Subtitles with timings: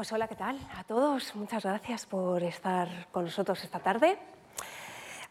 [0.00, 1.36] Pues hola, ¿qué tal a todos?
[1.36, 4.16] Muchas gracias por estar con nosotros esta tarde,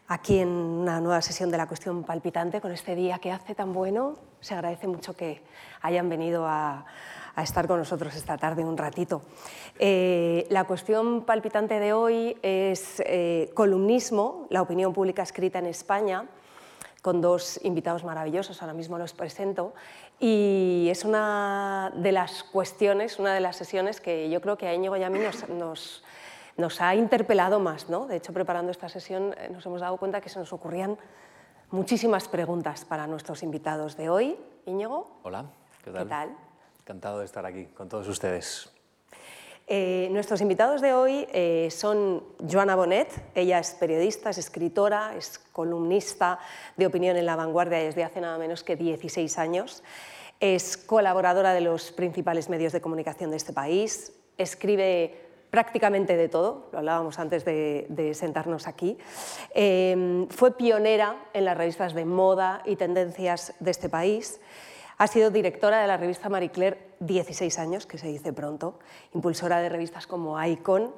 [0.06, 3.72] aquí en una nueva sesión de la cuestión palpitante, con este día que hace tan
[3.72, 4.14] bueno.
[4.38, 5.42] Se agradece mucho que
[5.82, 6.86] hayan venido a,
[7.36, 9.22] estar con nosotros esta tarde un ratito.
[9.76, 16.28] Eh, la cuestión palpitante de hoy es eh, columnismo, la opinión pública escrita en España
[17.02, 19.72] con dos invitados maravillosos, ahora mismo los presento,
[20.20, 24.74] y es una de las cuestiones, una de las sesiones que yo creo que a
[24.74, 26.02] Íñigo y a mí nos,
[26.56, 27.88] nos, ha interpelado más.
[27.88, 28.06] ¿no?
[28.06, 30.98] De hecho, preparando esta sesión eh, nos hemos dado cuenta que se nos ocurrían
[31.70, 34.36] muchísimas preguntas para nuestros invitados de hoy.
[34.66, 35.20] Íñigo.
[35.22, 35.46] Hola,
[35.82, 36.02] ¿qué tal?
[36.02, 36.36] ¿Qué tal?
[36.80, 38.70] Encantado de estar aquí con todos ustedes.
[39.72, 43.06] Eh, nuestros invitados de hoy eh, son Joana Bonet,
[43.36, 46.40] ella es periodista, es escritora, es columnista
[46.76, 49.84] de opinión en La Vanguardia desde hace nada menos que 16 años,
[50.40, 55.14] es colaboradora de los principales medios de comunicación de este país, escribe
[55.50, 58.98] prácticamente de todo, lo hablábamos antes de, sentarnos aquí.
[59.54, 64.40] Eh, fue pionera en las revistas de moda y tendencias de este país
[65.00, 68.78] ha sido directora de la revista Marie Claire 16 años, que se dice pronto,
[69.14, 70.92] impulsora de revistas como Icon,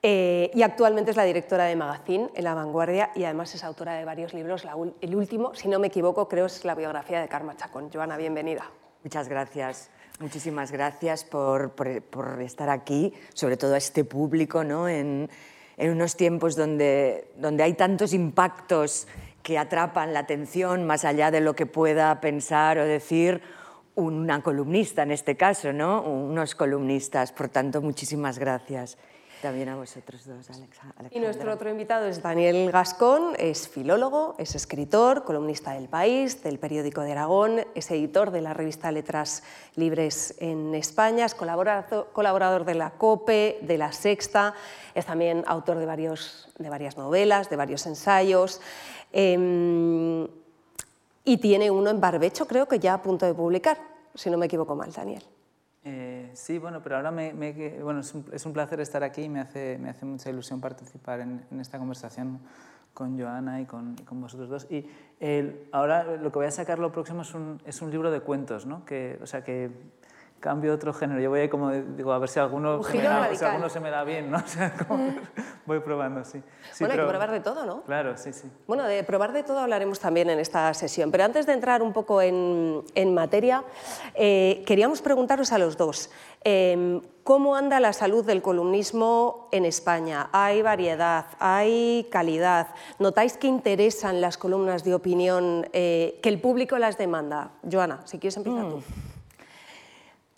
[0.00, 3.94] eh, y actualmente es la directora de Magazine en La Vanguardia y además es autora
[3.94, 4.64] de varios libros.
[5.00, 7.90] el último, si no me equivoco, creo es la biografía de Karma Chacón.
[7.92, 8.70] Joana, bienvenida.
[9.02, 9.90] Muchas gracias.
[10.20, 11.72] Muchísimas gracias por,
[12.40, 14.88] estar aquí, sobre todo a este público, ¿no?
[14.88, 15.28] en,
[15.76, 19.08] en unos tiempos donde, donde hay tantos impactos
[19.42, 23.42] que atrapan la atención más allá de lo que pueda pensar o decir
[23.94, 26.02] una columnista en este caso, ¿no?
[26.02, 27.32] unos columnistas.
[27.32, 28.96] Por tanto, muchísimas gracias.
[29.42, 30.94] También a vosotros dos, Alexa.
[31.10, 36.60] Y nuestro otro invitado es Daniel Gascón, es filólogo, es escritor, columnista del País, del
[36.60, 39.42] periódico de Aragón, es editor de la revista Letras
[39.74, 44.54] Libres en España, es colaborador de la COPE, de La Sexta,
[44.94, 48.60] es también autor de, varios, de varias novelas, de varios ensayos.
[49.10, 50.28] Em,
[51.24, 53.76] y tiene uno en barbecho, creo que ya a punto de publicar,
[54.14, 55.24] si no me equivoco mal, Daniel.
[56.32, 57.32] Eh, sí, bueno, pero ahora me,
[57.82, 61.44] bueno, es, un, placer estar aquí y me hace, me hace mucha ilusión participar en,
[61.60, 62.40] esta conversación
[62.94, 64.66] con Joana y con, con vosotros dos.
[64.70, 64.86] Y
[65.72, 68.66] ahora lo que voy a sacar lo próximo es un, es un libro de cuentos,
[68.66, 68.84] ¿no?
[68.84, 69.70] que, o sea, que
[70.42, 71.20] cambio otro género.
[71.20, 73.80] Yo voy ahí como, digo, a ver si alguno, se me, da, si alguno se
[73.80, 74.38] me da bien, ¿no?
[74.44, 75.14] O sea, como
[75.64, 76.42] voy probando, sí.
[76.80, 77.82] bueno, hay que probar de todo, ¿no?
[77.82, 78.50] Claro, sí, sí.
[78.66, 81.10] Bueno, de probar de todo hablaremos también en esta sesión.
[81.12, 83.62] Pero antes de entrar un poco en, en materia,
[84.14, 86.10] eh, queríamos preguntaros a los dos,
[86.42, 90.28] em, ¿cómo anda la salud del columnismo en España?
[90.32, 91.26] ¿Hay variedad?
[91.38, 92.74] ¿Hay calidad?
[92.98, 97.52] ¿Notáis que interesan las columnas de opinión, eh, que el público las demanda?
[97.70, 98.82] Joana, si quieres empezar tú.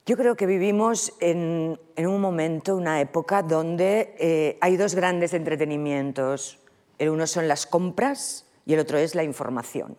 [0.06, 6.58] Yo creo que vivimos en, un momento, una época donde eh, hay dos grandes entretenimientos.
[6.98, 9.96] El uno son las compras y el otro es la información.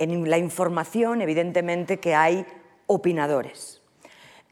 [0.00, 2.44] En la información, evidentemente, que hay
[2.88, 3.80] opinadores.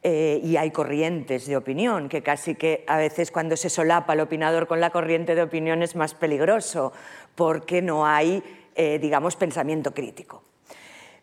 [0.05, 4.21] Eh, y hay corrientes de opinión, que casi que a veces cuando se solapa el
[4.21, 6.93] opinador con la corriente de opinión es más peligroso,
[7.35, 8.41] porque no hay,
[8.77, 10.45] eh, digamos, pensamiento crítico.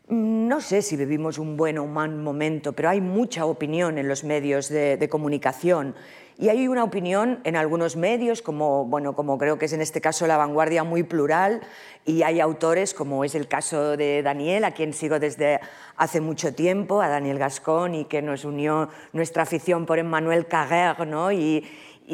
[0.10, 4.08] No sé si vivimos un buen o un mal momento, pero hay mucha opinión en
[4.08, 5.96] los medios de, comunicación.
[6.38, 10.00] Y hay una opinión en algunos medios, como, bueno, como creo que es en este
[10.00, 11.60] caso La Vanguardia, muy plural,
[12.06, 15.60] y hay autores, como es el caso de Daniel, a quien sigo desde
[15.98, 21.06] hace mucho tiempo, a Daniel Gascón, y que nos unió nuestra afición por Emmanuel Carrère,
[21.06, 21.34] ¿no?
[21.34, 21.66] y,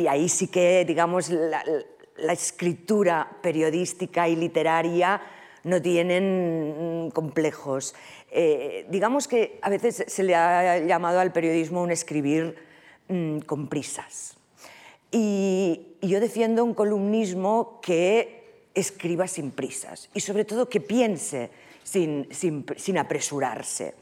[0.09, 5.21] ahí sí que, digamos, la escritura periodística y literaria
[5.63, 7.95] no tienen mm, complejos.
[8.31, 12.55] Eh, digamos que a veces se le ha llamado al periodismo un escribir
[13.07, 14.35] mm, con prisas.
[15.11, 21.49] Y, yo defiendo un columnismo que escriba sin prisas y sobre todo que piense
[21.81, 23.93] sin, sin apresurarse.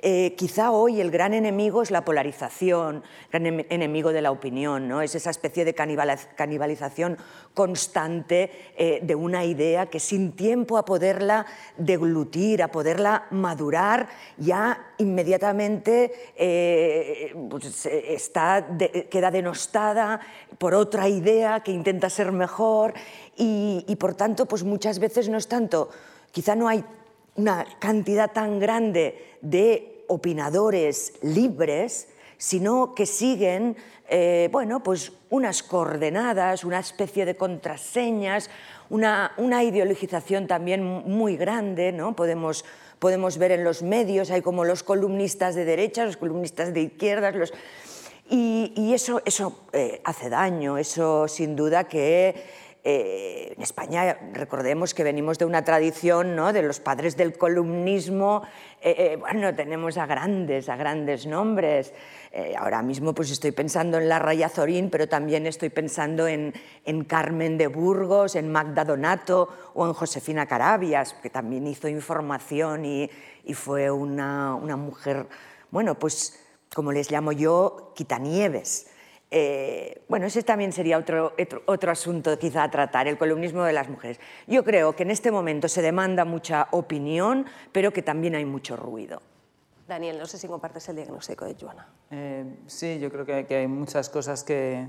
[0.00, 5.02] Eh, quizá hoy el gran enemigo es la polarización, gran enemigo de la opinión, ¿no?
[5.02, 7.18] es esa especie de canibalización
[7.52, 11.46] constante eh, de una idea que sin tiempo a poderla
[11.76, 18.68] deglutir, a poderla madurar, ya inmediatamente eh, pues, está
[19.10, 20.20] queda denostada
[20.58, 22.94] por otra idea que intenta ser mejor
[23.36, 25.90] y, y por tanto pues muchas veces no es tanto,
[26.30, 26.84] quizá no hay
[27.38, 33.76] una cantidad tan grande de opinadores libres, sino que siguen
[34.10, 38.48] eh, bueno, pues unas coordenadas, una especie de contraseñas,
[38.88, 42.16] una, ideologización también muy grande, ¿no?
[42.16, 42.64] podemos,
[42.98, 47.34] podemos ver en los medios, hay como los columnistas de derecha, los columnistas de izquierdas,
[47.34, 47.52] los...
[48.30, 52.34] Y, eso, eso eh, hace daño, eso sin duda que
[52.90, 56.54] eh, en España recordemos que venimos de una tradición ¿no?
[56.54, 58.44] de los padres del columnismo,
[58.80, 61.92] eh, bueno, tenemos a grandes, a grandes nombres.
[62.56, 66.54] ahora mismo pues estoy pensando en la Raya Zorín, pero también estoy pensando en,
[66.86, 72.86] en, Carmen de Burgos, en Magda Donato o en Josefina Carabias, que también hizo información
[72.86, 73.10] y,
[73.44, 75.26] y fue una, una mujer,
[75.70, 76.42] bueno, pues
[76.74, 78.86] como les llamo yo, quitanieves.
[79.30, 81.34] Eh, bueno, ese también sería otro,
[81.66, 84.18] otro, asunto quizá a tratar, el columnismo de las mujeres.
[84.46, 88.76] Yo creo que en este momento se demanda mucha opinión, pero que también hay mucho
[88.76, 89.20] ruido.
[89.86, 91.88] Daniel, no sé si compartes el diagnóstico de Joana.
[92.10, 94.88] Eh, sí, yo creo que, hay muchas cosas que,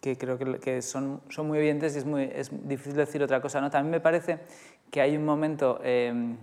[0.00, 3.60] que creo que, son, son, muy evidentes y es, muy, es difícil decir otra cosa.
[3.60, 3.70] ¿no?
[3.70, 4.38] También me parece
[4.90, 6.36] que hay un momento, eh,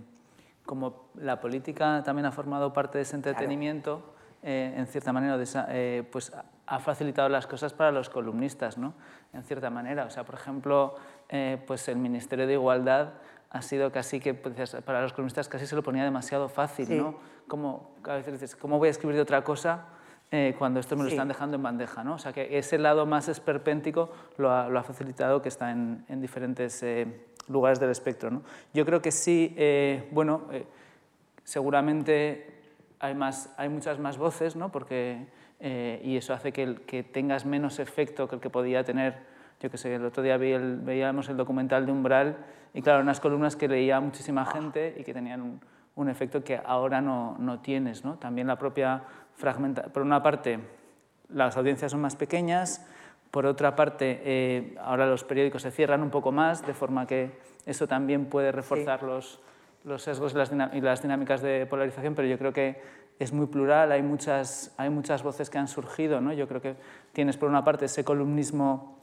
[0.64, 5.38] como la política también ha formado parte de ese entretenimiento, eh, en cierta manera,
[5.68, 6.32] eh, pues
[6.66, 8.94] ha facilitado las cosas para los columnistas, ¿no?
[9.34, 10.04] En cierta manera.
[10.04, 10.94] O sea, por ejemplo,
[11.28, 13.14] eh, pues el Ministerio de Igualdad
[13.50, 17.16] ha sido casi que pues, para los columnistas casi se lo ponía demasiado fácil, ¿no?
[17.48, 19.86] Como, a veces dices, ¿cómo voy a escribir de otra cosa
[20.58, 22.14] cuando esto me lo están dejando en bandeja, ¿no?
[22.14, 26.04] O sea, que ese lado más esperpéntico lo ha, lo ha facilitado que está en,
[26.08, 26.84] en diferentes
[27.48, 28.42] lugares del espectro, ¿no?
[28.72, 29.56] Yo creo que sí,
[30.12, 30.42] bueno,
[31.42, 32.59] seguramente
[33.00, 34.70] hay, más, hay muchas más voces, ¿no?
[34.70, 35.26] Porque,
[35.58, 39.18] eh, y eso hace que, que, tengas menos efecto que el que podía tener.
[39.60, 42.36] Yo que sé, el otro día vi el, veíamos el documental de Umbral
[42.72, 45.60] y claro, unas columnas que leía muchísima gente y que tenían un,
[45.96, 48.04] un efecto que ahora no, no tienes.
[48.04, 48.16] ¿no?
[48.16, 49.02] También la propia
[49.34, 49.92] fragmentación.
[49.92, 50.60] Por una parte,
[51.28, 52.86] las audiencias son más pequeñas,
[53.30, 57.30] por otra parte, eh, ahora los periódicos se cierran un poco más, de forma que
[57.64, 59.40] eso también puede reforzar los,
[59.84, 62.80] los sesgos y las, dinámicas de polarización, pero yo creo que
[63.18, 66.20] es muy plural, hay muchas, hay muchas voces que han surgido.
[66.20, 66.32] ¿no?
[66.32, 66.76] Yo creo que
[67.12, 68.98] tienes por una parte ese columnismo,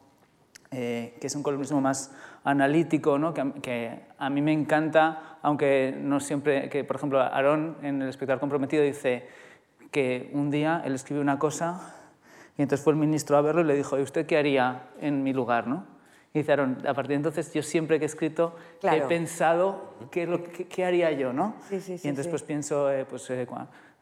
[0.71, 2.13] eh, que es un columnismo más
[2.43, 3.33] analítico, ¿no?
[3.33, 8.09] que, que, a mí me encanta, aunque no siempre, que por ejemplo Aarón en El
[8.09, 9.27] espectador comprometido dice
[9.91, 11.93] que un día él escribió una cosa
[12.57, 15.23] y entonces fue el ministro a verlo y le dijo, ¿y usted qué haría en
[15.23, 15.67] mi lugar?
[15.67, 15.96] ¿no?
[16.37, 20.43] Y dice a partir de entonces yo siempre que he escrito he pensado qué, lo,
[20.43, 21.55] qué, haría yo, ¿no?
[21.67, 23.47] Sí, sí, y entonces pues pienso, eh, pues eh,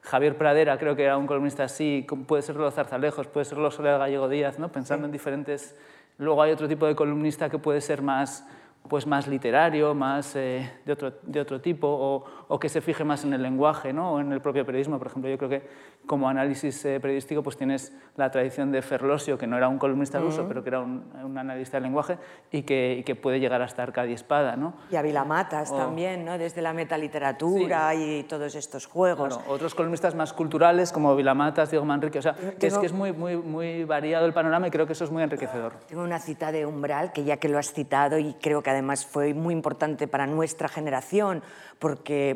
[0.01, 3.75] Javier Pradera creo que era un columnista así, puede ser los Zarzalejos, puede ser los
[3.75, 4.69] Soledad Gallego Díaz, ¿no?
[4.69, 5.75] Pensando en diferentes...
[6.17, 8.45] Luego hay otro tipo de columnista que puede ser más
[8.87, 13.03] pues más literario, más eh, de, otro, de otro tipo, o, o, que se fije
[13.03, 14.13] más en el lenguaje ¿no?
[14.13, 14.97] o en el propio periodismo.
[14.97, 15.67] Por ejemplo, yo creo que
[16.05, 20.19] como análisis eh, periodístico pues tienes la tradición de Ferlosio, que no era un columnista
[20.19, 22.17] ruso, pero que era un, un, analista del lenguaje
[22.51, 24.55] y que, y que puede llegar hasta Arcadia Espada.
[24.55, 24.73] ¿no?
[24.91, 26.37] Y a Vilamatas también, ¿no?
[26.37, 29.39] desde la metaliteratura y todos estos juegos.
[29.47, 33.11] otros columnistas más culturales como Vilamatas, Diego Manrique, o sea, que es que es muy,
[33.11, 35.73] muy, muy variado el panorama y creo que eso es muy enriquecedor.
[35.87, 39.05] Tengo una cita de Umbral, que ya que lo has citado y creo que además
[39.05, 41.43] fue muy importante para nuestra generación,
[41.79, 42.34] porque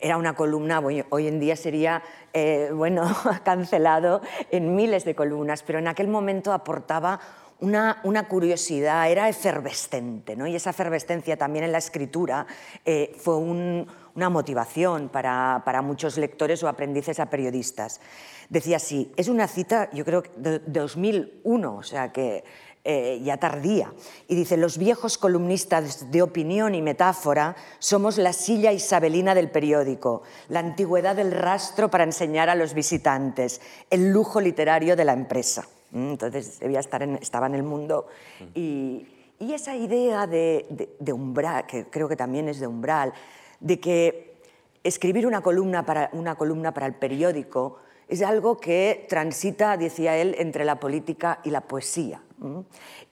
[0.00, 2.02] era una columna, hoy en día sería
[2.32, 3.04] eh, bueno,
[3.44, 7.18] cancelado en miles de columnas, pero en aquel momento aportaba
[7.60, 10.46] una, una, curiosidad, era efervescente, ¿no?
[10.46, 12.46] y esa efervescencia también en la escritura
[12.84, 18.00] eh, fue una motivación para, para, muchos lectores o aprendices a periodistas.
[18.48, 22.44] Decía así, es una cita, yo creo, de 2001, o sea que
[22.90, 23.92] eh, ya tardía.
[24.28, 30.22] Y dice, los viejos columnistas de opinión y metáfora somos la silla isabelina del periódico,
[30.48, 35.68] la antigüedad del rastro para enseñar a los visitantes, el lujo literario de la empresa.
[35.90, 38.06] Mm, entonces debía estar en, estaba en el mundo.
[38.54, 39.06] Y,
[39.38, 43.12] esa idea de, de, umbral, que creo que también es de umbral,
[43.60, 44.40] de que
[44.82, 50.34] escribir una columna para, una columna para el periódico es algo que transita, decía él,
[50.38, 52.22] entre la política y la poesía.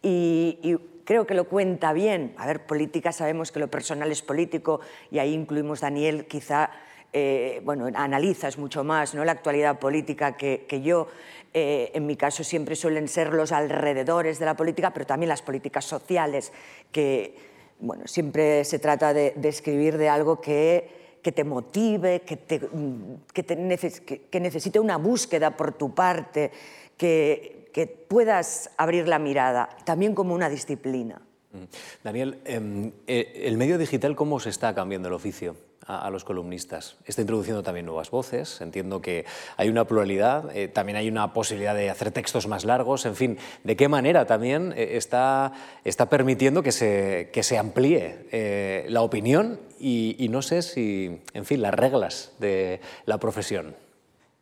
[0.02, 2.34] Y, creo que lo cuenta bien.
[2.36, 6.70] A ver, política sabemos que lo personal es político y ahí incluimos Daniel, quizá,
[7.12, 9.24] eh, bueno, analizas mucho más ¿no?
[9.24, 11.08] la actualidad política que, yo.
[11.54, 15.40] Eh, en mi caso siempre suelen ser los alrededores de la política, pero también las
[15.40, 16.52] políticas sociales,
[16.92, 17.34] que
[17.78, 24.20] bueno, siempre se trata de, escribir de algo que, que te motive, que, te, te
[24.30, 26.52] que necesite una búsqueda por tu parte,
[26.96, 31.20] que, que puedas abrir la mirada, también como una disciplina.
[31.50, 31.64] Mm.
[32.04, 35.56] Daniel, em, eh, ¿el medio digital cómo se está cambiando el oficio?
[35.86, 36.96] A, los columnistas.
[37.04, 39.24] Está introduciendo también nuevas voces, entiendo que
[39.56, 43.38] hay una pluralidad, eh, también hay una posibilidad de hacer textos más largos, en fin,
[43.64, 45.52] ¿de qué manera también eh, está,
[45.84, 51.62] está permitiendo que se, que se amplíe la opinión y, no sé si, en fin,
[51.62, 53.74] las reglas de la profesión?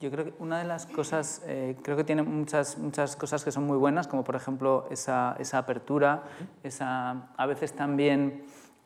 [0.05, 3.51] yo creo que una de las cosas, eh, creo que tiene muchas, muchas cosas que
[3.51, 6.25] son muy buenas, como por ejemplo esa, esa apertura,
[6.63, 8.45] esa, a veces también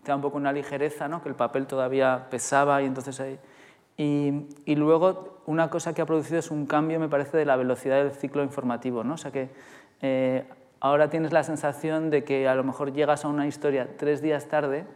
[0.09, 1.23] te da un poco una ligereza, ¿no?
[1.23, 3.39] que el papel todavía pesaba y entonces ahí...
[3.99, 7.57] Y, y, luego una cosa que ha producido es un cambio, me parece, de la
[7.57, 9.05] velocidad del ciclo informativo.
[9.05, 9.15] ¿no?
[9.15, 9.51] O sea que
[10.01, 10.45] eh,
[10.81, 14.47] ahora tienes la sensación de que a lo mejor llegas a una historia tres días
[14.47, 14.87] tarde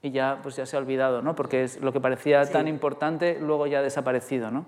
[0.00, 1.34] y ya, pues ya se ha olvidado, ¿no?
[1.34, 4.52] porque es lo que parecía tan importante luego ya ha desaparecido.
[4.52, 4.66] ¿no?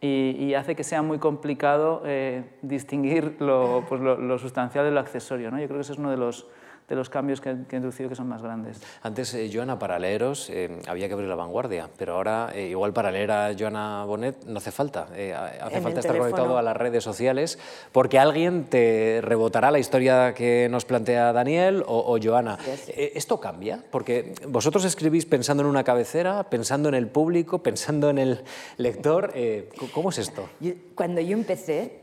[0.00, 5.00] y, hace que sea muy complicado eh, distinguir lo, pues lo, lo, sustancial de lo
[5.00, 5.50] accesorio.
[5.50, 5.58] ¿no?
[5.58, 6.46] Yo creo que ese es uno de los,
[6.88, 8.80] de los cambios que, que, he introducido que son más grandes.
[9.02, 12.92] Antes, eh, Joana, para leeros eh, había que abrir la vanguardia, pero ahora eh, igual
[12.94, 15.08] para leer a Joana Bonet no hace falta.
[15.14, 16.30] Eh, hace En falta estar teléfono.
[16.30, 17.58] conectado a las redes sociales
[17.92, 22.58] porque alguien te rebotará la historia que nos plantea Daniel o, o Joana.
[22.88, 23.84] Eh, ¿Esto cambia?
[23.90, 28.44] Porque vosotros escribís pensando en una cabecera, pensando en el público, pensando en el
[28.78, 29.32] lector.
[29.34, 30.48] Eh, ¿Cómo es esto?
[30.60, 32.00] Yo- cuando yo empecé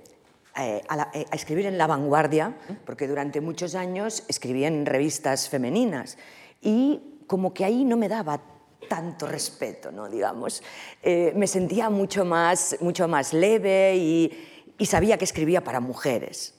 [0.58, 4.86] eh, a, la- eh, a escribir en La Vanguardia, porque durante muchos años escribí en
[4.86, 6.18] revistas femeninas,
[6.62, 8.42] y como que ahí no me daba
[8.88, 10.08] tanto respeto, ¿no?
[10.10, 10.62] digamos.
[11.02, 14.32] Eh, me sentía mucho más, mucho más leve y,
[14.78, 16.54] y sabía que escribía para mujeres.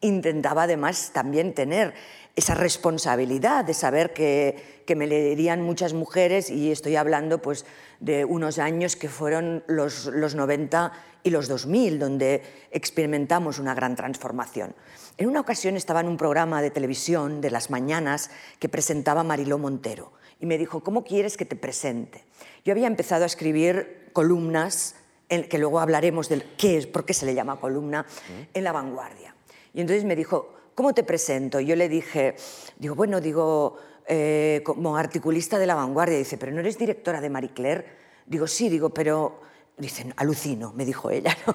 [0.00, 1.94] Intentaba además también tener
[2.36, 7.64] esa responsabilidad de saber que, que me leerían muchas mujeres y estoy hablando pues,
[8.00, 13.94] de unos años que fueron los, los 90 y los 2000, donde experimentamos una gran
[13.94, 14.74] transformación.
[15.16, 19.58] En una ocasión estaba en un programa de televisión de las mañanas que presentaba Mariló
[19.58, 22.24] Montero y me dijo, ¿cómo quieres que te presente?
[22.64, 24.96] Yo había empezado a escribir columnas,
[25.28, 28.04] en, que luego hablaremos de qué es, por qué se le llama columna,
[28.52, 29.34] en La Vanguardia.
[29.72, 31.60] Y entonces me dijo, ¿cómo te presento?
[31.60, 32.36] Yo le dije,
[32.78, 33.76] digo, bueno, digo,
[34.06, 36.18] eh, como articulista de La Vanguardia.
[36.18, 37.86] Dice, ¿pero no eres directora de Marie Claire?
[38.26, 39.40] Digo, sí, digo, pero...
[39.76, 41.36] Dicen, alucino, me dijo ella.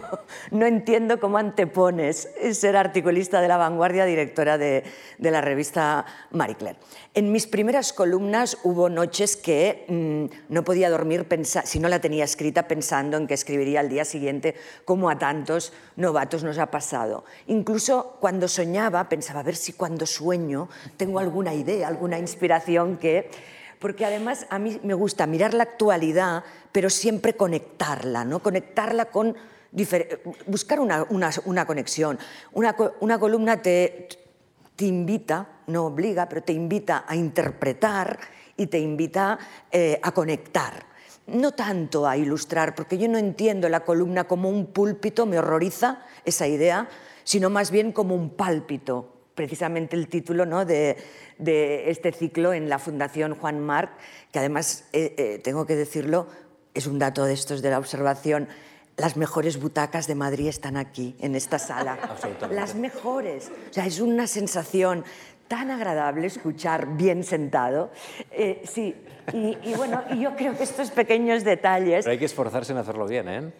[0.51, 4.83] No, no entiendo cómo antepones ser articulista de La Vanguardia, directora de,
[5.17, 6.79] de la revista Marie Claire.
[7.13, 11.27] En mis primeras columnas hubo noches que mm, no podía dormir
[11.63, 15.73] si no la tenía escrita pensando en que escribiría al día siguiente, como a tantos
[15.95, 17.25] novatos nos ha pasado.
[17.47, 23.29] Incluso cuando soñaba, pensaba a ver si cuando sueño tengo alguna idea, alguna inspiración que
[23.79, 28.39] porque además a mí me gusta mirar la actualidad, pero siempre conectarla, ¿no?
[28.39, 29.35] Conectarla con
[30.47, 32.17] buscar una, una- una conexión.
[32.53, 34.07] Una, co- una columna te,
[34.75, 38.19] te invita, no obliga, pero te invita a interpretar
[38.57, 39.37] y te invita
[39.71, 40.85] eh, a conectar.
[41.27, 46.03] No tanto a ilustrar, porque yo no entiendo la columna como un púlpito, me horroriza
[46.25, 46.89] esa idea,
[47.23, 50.65] sino más bien como un pálpito, precisamente el título ¿no?
[50.65, 50.97] de,
[51.37, 53.89] de este ciclo en la Fundación Juan Marc,
[54.33, 56.27] que además, eh, eh, tengo que decirlo,
[56.73, 58.49] es un dato de estos de la observación,
[58.97, 61.97] las mejores butacas de Madrid están aquí, en esta sala.
[62.03, 62.53] Absolutamente.
[62.53, 63.49] Las mejores.
[63.69, 65.05] O sea, es una sensación
[65.47, 67.91] tan agradable escuchar bien sentado.
[68.31, 68.93] Eh, sí,
[69.31, 72.03] y, y bueno, yo creo que estos pequeños detalles...
[72.03, 73.53] Pero hay que esforzarse en hacerlo bien, ¿eh?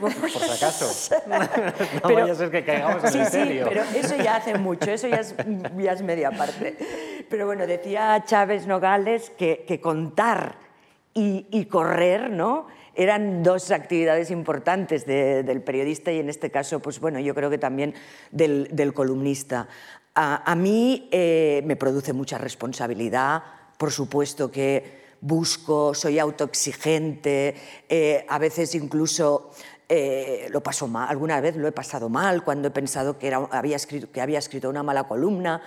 [0.00, 0.86] Por si acaso.
[1.26, 3.66] no Pero- vaya a ser que caigamos en sí, el sí, serio.
[3.68, 5.34] pero eso ya hace mucho, eso ya es,
[5.78, 6.76] ya es media parte.
[7.30, 10.56] Pero bueno, decía Chávez Nogales que, que contar
[11.14, 12.66] y, y correr, ¿no?
[12.94, 17.50] Eran dos actividades importantes de- del periodista y en este caso, pues bueno, yo creo
[17.50, 17.94] que también
[18.30, 19.68] del, del columnista.
[20.14, 23.42] A, a mí eh, me produce mucha responsabilidad,
[23.76, 27.54] por supuesto que busco, soy autoexigente,
[27.88, 29.50] eh, a veces incluso
[29.88, 33.38] eh, lo paso mal, alguna vez lo he pasado mal cuando he pensado que, era,
[33.50, 35.62] había, escrito, que había escrito una mala columna.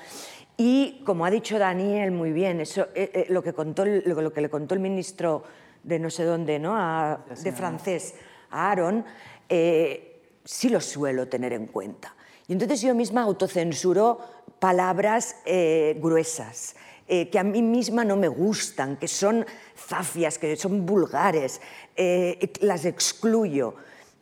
[0.58, 4.34] Y como ha dicho Daniel muy bien, eso, eh, eh, lo, que contó, lo, lo
[4.34, 5.44] que le contó el ministro
[5.84, 6.76] de no sé dónde, ¿no?
[6.76, 8.16] A- de francés,
[8.52, 9.06] a Aaron,
[9.48, 12.14] eh, sí lo suelo tener en cuenta.
[12.48, 14.20] Y entonces yo misma autocensuro
[14.60, 16.76] palabras eh, gruesas,
[17.08, 19.46] eh, que a mí misma no me gustan, que son
[19.78, 21.62] zafias, que son vulgares,
[21.96, 23.76] eh, las excluyo.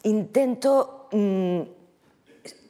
[0.07, 1.61] Intento mm,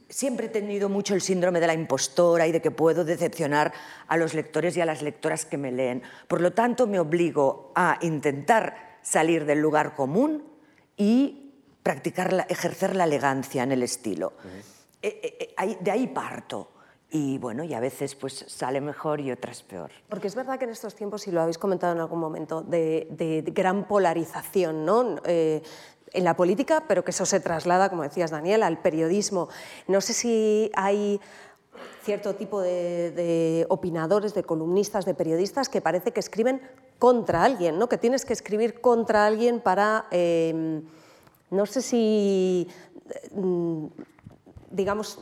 [0.09, 3.71] siempre he tenido mucho el síndrome de la impostora y de que puedo decepcionar
[4.07, 6.01] a los lectores y a las lectoras que me leen.
[6.27, 10.43] Por lo tanto, me obligo a intentar salir del lugar común
[10.97, 11.53] y
[11.83, 14.33] practicar, la- ejercer la elegancia en el estilo.
[15.03, 16.71] Eh, eh, eh, ahí- de ahí parto.
[17.11, 19.91] Y bueno, y a veces pues sale mejor y otras peor.
[20.09, 23.07] Porque es verdad que en estos tiempos, y lo habéis comentado en algún momento, de,
[23.11, 25.21] de- de gran polarización ¿no?
[25.23, 25.61] Eh,
[26.13, 29.49] en la política, pero que eso se traslada, como decías Daniel, al periodismo.
[29.87, 31.19] No sé si hay
[32.03, 36.61] cierto tipo de, opinadores, de columnistas, de periodistas que parece que escriben
[36.99, 37.87] contra alguien, ¿no?
[37.89, 40.07] que tienes que escribir contra alguien para...
[40.11, 40.81] eh,
[41.49, 42.67] no sé si
[43.31, 43.85] mm,
[44.69, 45.19] digamos,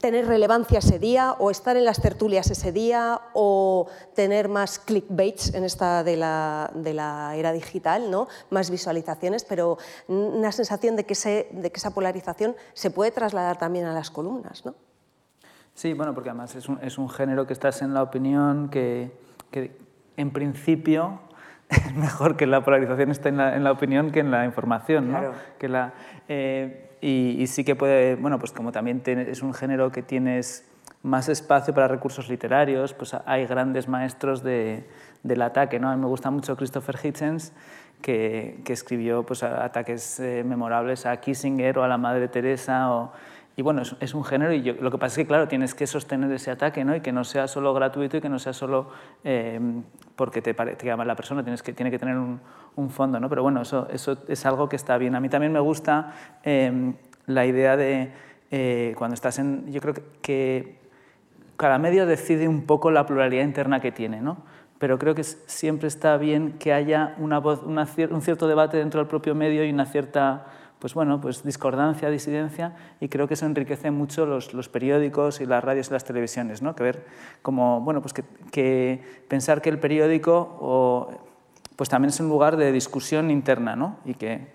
[0.00, 5.54] tener relevancia ese día o estar en las tertulias ese día o tener más clickbaits
[5.54, 8.28] en esta de la, de la era digital, ¿no?
[8.50, 11.14] más visualizaciones, pero una sensación de que,
[11.50, 14.64] de que esa polarización se puede trasladar también a las columnas.
[14.64, 14.74] ¿no?
[15.74, 19.10] Sí, bueno, porque además es un, es un género que estás en la opinión que,
[19.50, 19.76] que
[20.16, 21.20] en principio
[21.68, 25.10] es mejor que la polarización esté en la, en la opinión que en la información.
[25.10, 25.20] ¿no?
[25.58, 25.94] Que la,
[26.28, 30.64] eh, y, sí que puede, bueno, pues como también es un género que tienes
[31.02, 34.88] más espacio para recursos literarios, pues hay grandes maestros de,
[35.22, 35.78] del ataque.
[35.78, 35.90] ¿no?
[35.90, 37.52] A mí me gusta mucho Christopher Hitchens,
[38.00, 42.90] que, que escribió pues, ataques eh, memorables a Kissinger o a la Madre Teresa.
[42.90, 43.12] O,
[43.56, 46.30] y bueno, es, un género y lo que pasa es que, claro, tienes que sostener
[46.32, 46.96] ese ataque ¿no?
[46.96, 48.88] y que no sea solo gratuito y que no sea solo
[49.22, 49.60] eh,
[50.16, 52.40] porque te, te llama la persona, tienes que, tiene que tener un,
[52.74, 53.20] un, fondo.
[53.20, 53.28] ¿no?
[53.28, 55.14] Pero bueno, eso, eso es algo que está bien.
[55.14, 56.94] A mí también me gusta eh,
[57.26, 58.10] la idea de
[58.50, 59.70] eh, cuando estás en...
[59.70, 60.82] Yo creo que,
[61.56, 64.38] cada medio decide un poco la pluralidad interna que tiene, ¿no?
[64.80, 69.00] pero creo que siempre está bien que haya una voz, una, un cierto debate dentro
[69.00, 70.46] del propio medio y una cierta
[70.84, 75.46] pues bueno, pues discordancia, disidencia, y creo que eso enriquece mucho los, los periódicos y
[75.46, 76.76] las radios y las televisiones, ¿no?
[76.76, 77.06] que ver
[77.40, 78.22] como, bueno, pues que,
[78.52, 81.08] que, pensar que el periódico o,
[81.74, 83.96] pues también es un lugar de discusión interna, ¿no?
[84.04, 84.48] y que,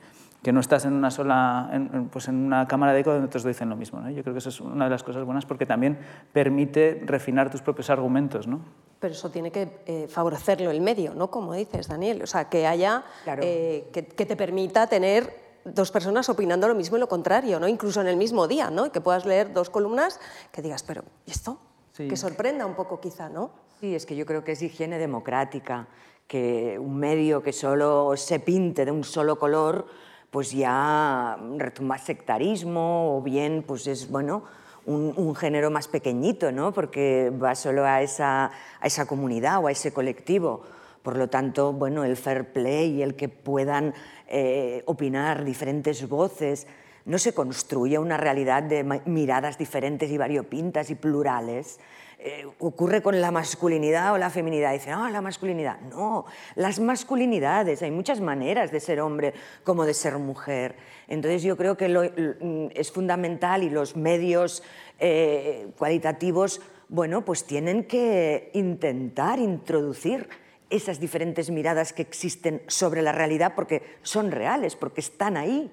[0.43, 3.45] que no estás en una sola, en, pues en una cámara de eco donde todos
[3.45, 3.99] dicen lo mismo.
[3.99, 4.11] ¿no?
[4.11, 5.97] Yo creo que eso es una de las cosas buenas porque también
[6.31, 8.45] permite refinar tus propios argumentos.
[8.45, 8.59] ¿no?
[8.99, 11.31] Pero eso tiene que eh, favorecerlo el medio, ¿no?
[11.31, 12.21] Como dices, Daniel.
[12.21, 13.03] O sea, que haya,
[13.41, 17.67] eh, que, que, te permita tener dos personas opinando lo mismo y lo contrario, ¿no?
[17.67, 18.91] incluso en el mismo día, ¿no?
[18.91, 20.19] que puedas leer dos columnas
[20.51, 21.59] que digas, pero ¿y esto?
[21.97, 23.51] Que sorprenda un poco quizá, ¿no?
[23.81, 25.89] Sí, es que yo creo que es higiene democrática,
[26.27, 29.85] que un medio que solo se pinte de un solo color,
[30.31, 34.43] pues ya retumba sectarismo o bien pues es, bueno,
[34.85, 36.71] un, un, género más pequeñito, ¿no?
[36.71, 40.63] porque va solo a esa, a esa comunidad o a ese colectivo.
[41.01, 43.93] Por lo tanto, bueno, el fair play el que puedan
[44.27, 46.67] eh, opinar diferentes voces,
[47.05, 51.79] no se construye una realidad de miradas diferentes y variopintas y plurales.
[52.21, 54.73] Eh, ocurre con la masculinidad o la feminidad.
[54.73, 55.79] Dicen, ah, la masculinidad.
[55.79, 57.81] No, las masculinidades.
[57.81, 59.33] Hay muchas maneras de ser hombre
[59.63, 60.75] como de ser mujer.
[61.07, 64.63] Entonces yo creo que lo, es fundamental y los medios
[64.99, 70.27] eh, cualitativos, bueno, pues tienen que intentar introducir
[70.69, 75.71] esas diferentes miradas que existen sobre la realidad porque son reales, porque están ahí.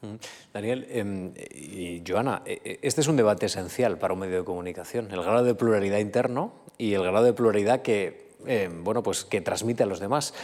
[0.00, 0.14] Mm.
[0.52, 4.44] Daniel em, y Joana, e, e, este es un debate esencial para un medio de
[4.44, 9.24] comunicación, el grado de pluralidad interno y el grado de pluralidad que, em, bueno, pues,
[9.24, 10.34] que transmite a los demás.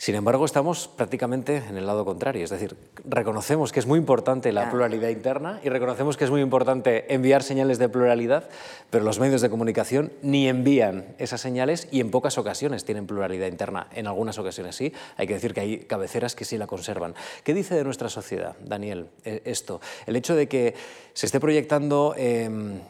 [0.00, 4.50] Sin embargo, estamos prácticamente en el lado contrario, es decir, reconocemos que es muy importante
[4.50, 8.48] la pluralidad interna y reconocemos que es muy importante enviar señales de pluralidad,
[8.88, 13.46] pero los medios de comunicación ni envían esas señales y en pocas ocasiones tienen pluralidad
[13.46, 13.88] interna.
[13.94, 17.14] En algunas ocasiones sí, hay que decir que hay cabeceras que sí la conservan.
[17.44, 19.82] ¿Qué dice de nuestra sociedad, Daniel, e, esto?
[20.06, 20.74] El hecho de que
[21.12, 22.80] se esté proyectando em,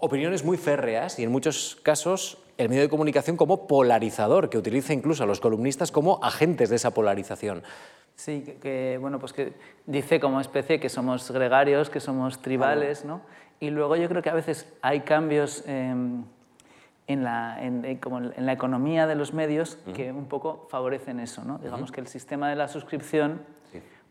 [0.00, 4.92] opiniones muy férreas y en muchos casos el medio de comunicación como polarizador, que utiliza
[4.92, 7.62] incluso a los columnistas como agentes de esa polarización.
[8.16, 9.52] Sí, que, bueno, pues que
[9.86, 13.20] dice como especie que somos gregarios, que somos tribales, ¿no?
[13.60, 16.26] Y luego yo creo que a veces hay cambios en,
[17.06, 21.58] la, en, como en la economía de los medios que un poco favorecen eso, ¿no?
[21.58, 23.40] Digamos que el sistema de la suscripción,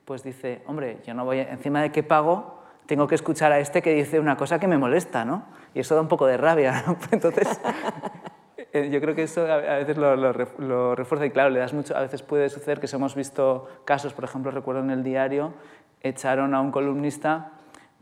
[0.06, 3.82] pues dice, hombre, yo no voy, encima de que pago, tengo que escuchar a este
[3.82, 5.44] que dice una cosa que me molesta, ¿no?
[5.74, 6.98] Y eso da un poco de rabia, ¿no?
[7.12, 8.37] Entonces, eh,
[8.74, 12.22] yo creo que eso a veces lo, refuerza y claro, le das mucho, a veces
[12.22, 15.54] puede suceder que hemos visto casos, por ejemplo, recuerdo en el diario,
[16.02, 17.52] echaron a un columnista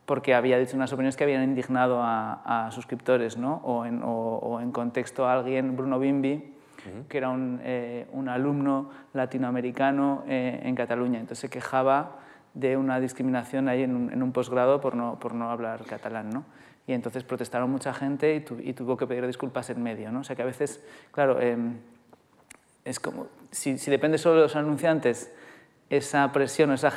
[0.06, 3.62] porque había dicho unas opiniones que habían indignado a, suscriptores, ¿no?
[3.64, 6.54] o, en, o, en, contexto alguien, Bruno Bimbi,
[7.10, 12.20] que era un, eh, un alumno latinoamericano eh, en Cataluña, entonces se quejaba
[12.54, 16.30] de una discriminación ahí en un, en un posgrado por no, por no hablar catalán.
[16.30, 16.46] ¿no?
[16.88, 20.12] Y entonces protestaron mucha gente y, tuvo que pedir disculpas en medio.
[20.12, 20.20] ¿no?
[20.20, 21.78] O sea que a veces, claro, em,
[22.84, 25.32] es como, si, si, depende solo de los anunciantes,
[25.90, 26.94] esa presión o esa,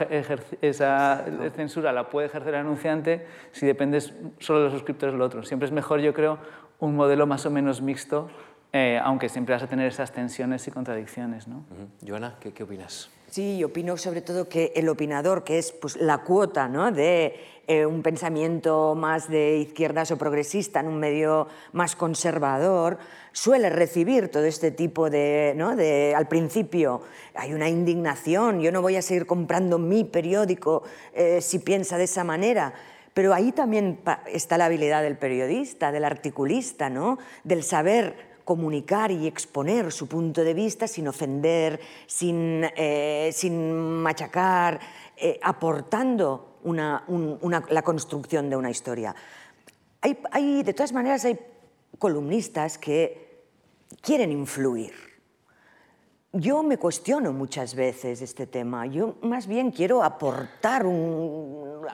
[0.61, 1.25] esa
[1.55, 4.01] censura la puede ejercer el anunciante, si depende
[4.39, 5.43] solo de los suscriptores lo otro.
[5.43, 6.39] Siempre es mejor, yo creo,
[6.81, 8.31] un modelo más o menos mixto,
[8.73, 11.49] eh, aunque siempre vas a tener esas tensiones y contradicciones.
[11.49, 11.65] ¿no?
[12.07, 13.11] Joana, ¿qué, ¿qué opinas?
[13.31, 16.91] Sí, opino sobre todo que el opinador, que es pues, la cuota ¿no?
[16.91, 17.39] de
[17.71, 22.97] eh, un pensamiento más de izquierdas o progresista en un medio más conservador,
[23.33, 25.77] suele recibir todo este tipo de, ¿no?
[25.77, 27.03] de, al principio
[27.35, 32.05] hay una indignación, yo no voy a seguir comprando mi periódico eh, si piensa de
[32.05, 32.73] esa manera,
[33.13, 34.01] pero ahí también
[34.33, 37.19] está la habilidad del periodista, del articulista, ¿no?
[37.45, 44.81] del saber comunicar y exponer su punto de vista sin ofender, sin, eh, sin machacar,
[45.43, 47.05] aportando una,
[47.71, 49.15] la construcción de una historia.
[50.01, 51.39] Hay, hay, de todas maneras, hay
[51.99, 53.45] columnistas que
[54.01, 54.93] quieren influir.
[56.33, 58.87] Yo me cuestiono muchas veces este tema.
[58.87, 61.87] Yo más bien quiero aportar unas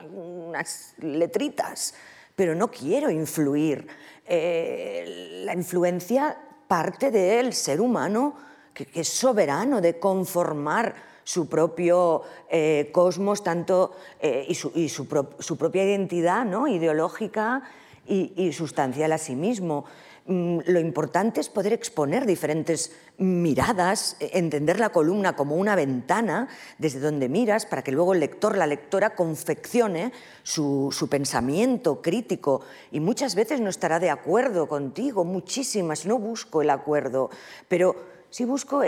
[0.99, 1.93] letritas,
[2.35, 3.87] pero no quiero influir.
[4.25, 8.35] Eh, la influencia parte del ser humano
[8.73, 14.55] que, es soberano de conformar su propio eh, cosmos tanto, eh, y,
[14.87, 16.69] su, propia identidad ¿no?
[16.69, 17.63] ideológica
[18.07, 19.83] y, y sustancial a sí mismo.
[20.27, 26.47] Mm, lo importante es poder exponer diferentes miradas, e, entender la columna como una ventana
[26.79, 30.11] desde donde miras para que luego el lector, la lectora confeccione
[30.41, 32.61] su, pensamiento crítico
[32.91, 37.29] y muchas veces no estará de acuerdo contigo, muchísimas, no busco el acuerdo,
[37.67, 37.95] pero
[38.31, 38.81] sí busco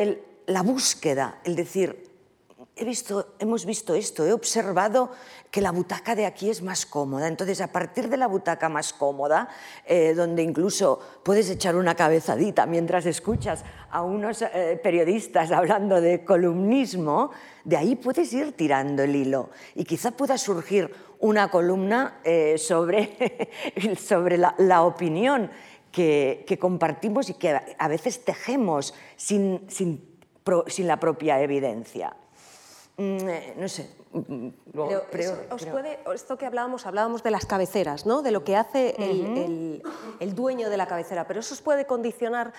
[0.47, 2.17] la búsqueda, el decir,
[2.78, 2.94] he
[3.40, 5.12] hemos visto esto, he observado
[5.52, 7.28] que la butaca de aquí es más cómoda.
[7.28, 9.50] Entonces, a partir de la butaca más cómoda,
[9.86, 16.24] eh, donde incluso puedes echar una cabezadita mientras escuchas a unos eh, periodistas hablando de
[16.24, 17.32] columnismo,
[17.63, 23.50] de ahí puedes ir tirando el hilo y quizá pueda surgir una columna eh, sobre,
[23.98, 25.50] sobre la, opinión
[25.92, 32.16] que, compartimos y que a veces tejemos sin, sin la propia evidencia.
[32.98, 33.90] Mm, eh, no sé.
[34.12, 34.48] Mm,
[35.52, 38.24] os puede, esto que hablábamos, hablábamos de las cabeceras, ¿no?
[38.24, 42.54] de lo que hace el, dueño de la cabecera, pero eso os puede condicionar,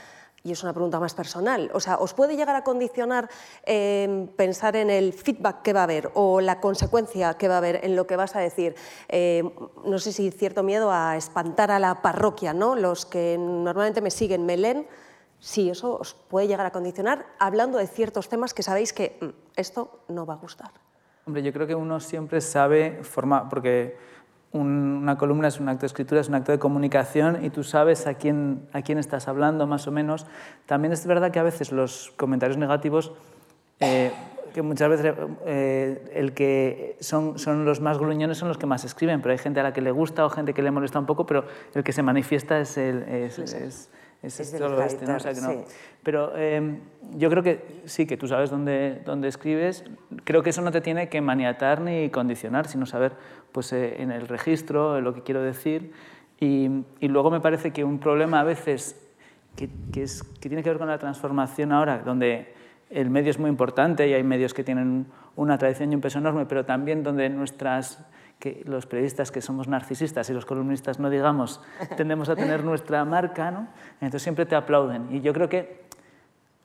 [0.45, 3.29] y es una pregunta más personal, o sea, os puede llegar a condicionar
[3.65, 7.59] em, pensar en el feedback que va a haber o la consecuencia que va a
[7.59, 8.77] haber en lo que vas a decir.
[9.09, 9.51] Em,
[9.85, 12.77] no sé si cierto miedo a espantar a la parroquia, ¿no?
[12.77, 14.87] los que normalmente me siguen me leen
[15.41, 19.27] sí, eso os puede llegar a condicionar hablando de ciertos temas que sabéis que mm,
[19.57, 20.71] esto no va a gustar.
[21.27, 23.97] Hombre, yo creo que uno siempre sabe formar, porque
[24.53, 28.07] una columna es un acto de escritura, es un acto de comunicación y tú sabes
[28.07, 30.27] a quién, a quién estás hablando más o menos.
[30.67, 33.13] También es verdad que a veces los comentarios negativos,
[33.81, 34.11] eh,
[34.55, 38.85] que muchas veces eh, el que son, son los más gruñones son los que más
[38.85, 41.07] escriben, pero hay gente a la que le gusta o gente que le molesta un
[41.07, 43.91] poco, pero el que se manifiesta es, el, es es,
[44.23, 45.17] es todo este, ¿no?
[45.17, 45.65] O sea que no.
[46.03, 46.79] Pero eh,
[47.15, 49.85] yo creo que sí, que tú sabes dónde, dónde escribes.
[50.25, 53.13] Creo que eso no te tiene que maniatar ni condicionar, sino saber
[53.53, 55.93] pues, eh, en el registro lo que quiero decir.
[56.41, 56.69] Y,
[57.01, 58.97] y, luego me parece que un problema a veces
[59.57, 62.55] que, que, es, que tiene que ver con la transformación ahora, donde
[62.91, 66.19] el medio es muy importante y hay medios que tienen una tradición y un peso
[66.19, 68.05] enorme, pero también donde nuestras
[68.39, 71.61] que los periodistas que somos narcisistas y los columnistas no digamos,
[71.97, 73.69] tendemos a tener nuestra marca, ¿no?
[73.95, 75.09] entonces siempre te aplauden.
[75.11, 75.89] Y yo creo que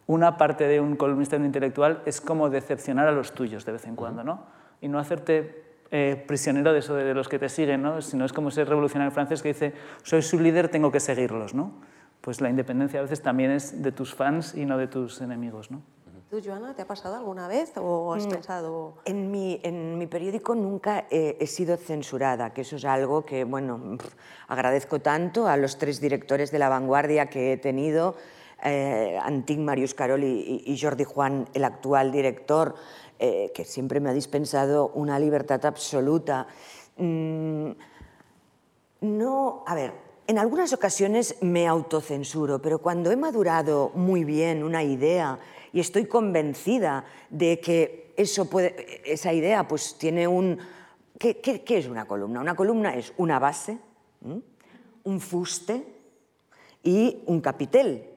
[0.06, 3.96] una parte de un columnista, intelectual, es como decepcionar a los tuyos de vez en
[3.96, 4.46] cuando, ¿no?
[4.82, 8.02] Y no hacerte eh, prisionero de eso de los que te siguen, ¿no?
[8.02, 11.72] Sino es como ese revolucionario francés que dice, soy su líder, tengo que seguirlos, ¿no?
[12.20, 15.72] Pues la independencia a veces también es de tus fans y no de tus enemigos,
[15.72, 15.82] ¿no?
[16.34, 18.96] ¿Tú, Joana, te ha pasado alguna vez o has mm, pensado...?
[19.06, 24.00] En mi, en mi periódico nunca he, sido censurada, que eso es algo que, bueno,
[24.48, 28.16] agradezco tanto a los tres directores de La Vanguardia que he tenido,
[28.64, 32.74] eh, Antín, Marius Carol y, Jordi Juan, el actual director,
[33.20, 36.48] eh, que siempre me ha dispensado una libertad absoluta.
[36.98, 37.70] Mm,
[39.02, 39.94] no, a ver,
[40.26, 45.38] en algunas ocasiones me autocensuro, pero cuando he madurado muy bien una idea
[45.74, 50.60] y estoy convencida de que eso puede, esa idea pues tiene un...
[51.18, 52.40] ¿Qué, es una columna?
[52.40, 53.80] Una columna es una base,
[55.04, 55.86] un fuste
[56.84, 58.08] y un capitel.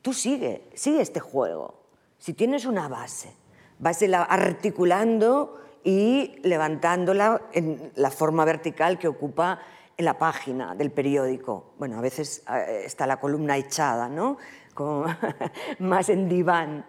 [0.00, 1.82] Tú sigue, sigue este juego.
[2.18, 3.32] Si tienes una base,
[3.78, 9.60] vas articulando y levantándola en la forma vertical que ocupa
[9.96, 11.74] en la página del periódico.
[11.78, 14.38] Bueno, a veces eh, está la columna echada, ¿no?
[14.74, 15.06] Como
[15.78, 16.84] más en diván,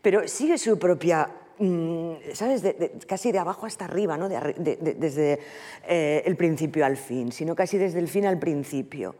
[0.00, 2.62] pero sigue su propia, mm, ¿sabes?
[3.06, 4.28] casi de abajo hasta arriba, ¿no?
[4.28, 5.38] desde
[5.88, 9.16] eh, el principio al fin, sino casi desde el fin al principio.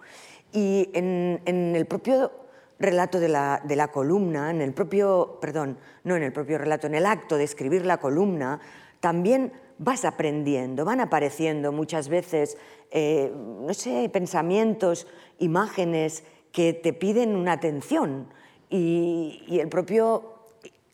[0.53, 2.31] Y en, el propio
[2.79, 6.87] relato de la, de la columna, en el propio, perdón, no en el propio relato,
[6.87, 8.61] en el acto de escribir la columna,
[9.01, 12.57] también vas aprendiendo, van apareciendo muchas veces,
[12.91, 15.07] eh, no sé, pensamientos,
[15.39, 18.29] imágenes que te piden una atención
[18.69, 20.31] y, el propio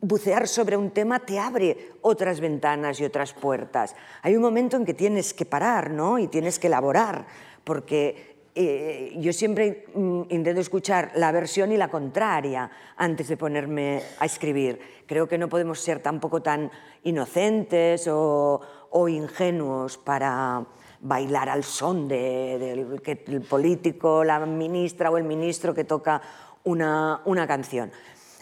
[0.01, 3.97] bucear sobre un tema te abre otras ventanas y otras puertas.
[4.23, 6.19] Hay un momento en que tienes que parar ¿no?
[6.19, 7.27] y tienes que elaborar,
[7.65, 14.03] porque eh, yo siempre mm, intento escuchar la versión y la contraria antes de ponerme
[14.21, 14.81] a escribir.
[15.07, 16.71] Creo que no podemos ser tampoco tan
[17.03, 20.65] inocentes o, o ingenuos para
[21.01, 26.21] bailar al son del de, el político, la ministra o el ministro que toca
[26.65, 27.91] una, una canción.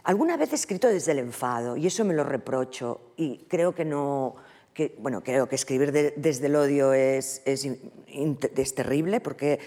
[0.05, 3.85] Alguna vez he escrito desde el enfado y eso me lo reprocho y creo que
[3.85, 4.37] no,
[4.73, 7.69] que, bueno, creo que escribir de, desde el odio es, es,
[8.07, 9.59] es terrible porque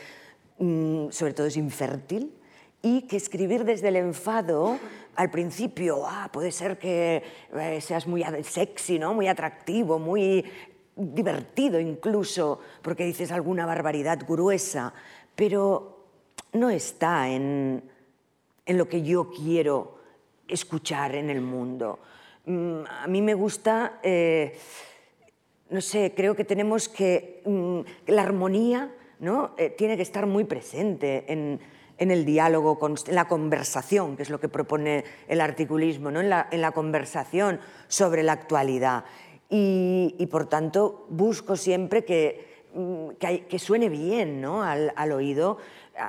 [0.60, 2.34] mmm, sobre todo es infértil
[2.82, 4.80] y que escribir desde el enfado
[5.15, 7.21] al principio ah, puede ser que
[7.54, 9.13] eh, seas muy sexy, ¿no?
[9.13, 10.45] muy atractivo, muy
[10.99, 14.93] divertido incluso, porque dices alguna barbaridad gruesa,
[15.35, 16.05] pero
[16.53, 17.83] no está en,
[18.65, 19.99] en lo que yo quiero
[20.47, 21.99] escuchar en el mundo.
[22.45, 24.57] Mm, a mí me gusta, eh,
[25.69, 29.51] no sé, creo que tenemos que, mm, la armonía ¿no?
[29.57, 31.59] Eh, tiene que estar muy presente en,
[31.97, 36.21] en el diálogo, en la conversación, que es lo que propone el articulismo, ¿no?
[36.21, 39.03] en, la, en la conversación sobre la actualidad.
[39.49, 44.63] Y, y, por tanto busco siempre que, mm, que, que suene bien ¿no?
[44.63, 45.57] al, al, oído.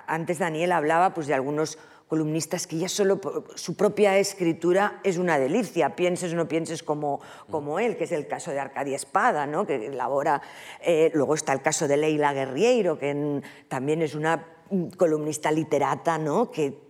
[0.07, 1.79] Antes Daniel hablaba pues, de algunos
[2.11, 3.21] columnistas que ya solo
[3.55, 8.11] su propia escritura es una delicia, pienses o no pienses como, como él, que es
[8.11, 9.65] el caso de Arcadia Espada, ¿no?
[9.65, 10.43] que elabora,
[10.83, 14.45] eh, luego está el caso de Leila Guerriero, que en, también es una
[14.97, 16.51] columnista literata, ¿no?
[16.51, 16.81] que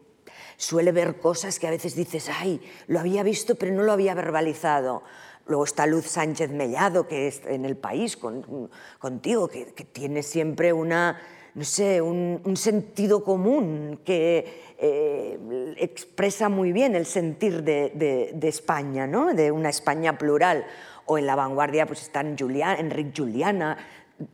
[0.56, 4.14] suele ver cosas que a veces dices, ay, lo había visto pero no lo había
[4.14, 5.02] verbalizado.
[5.50, 10.72] Luego está Luz Sánchez Mellado, que es en el país con, contigo, que, tiene siempre
[10.72, 11.20] una
[11.56, 18.48] no sé, un, sentido común que eh, expresa muy bien el sentir de, de, de,
[18.48, 19.34] España, ¿no?
[19.34, 20.64] de una España plural.
[21.06, 23.76] O en la vanguardia pues están Julián, Enric Juliana,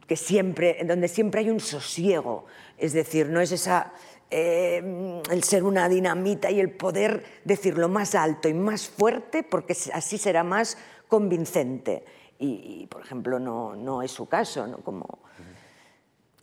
[0.07, 2.44] que siempre, donde siempre hay un sosiego,
[2.76, 3.94] es decir, no es esa,
[4.31, 9.76] eh, el ser una dinamita y el poder decirlo más alto y más fuerte, porque
[9.92, 10.76] así será más
[11.09, 12.05] convincente.
[12.38, 14.79] Y, y por ejemplo, no, no es su caso, ¿no?
[14.79, 15.21] como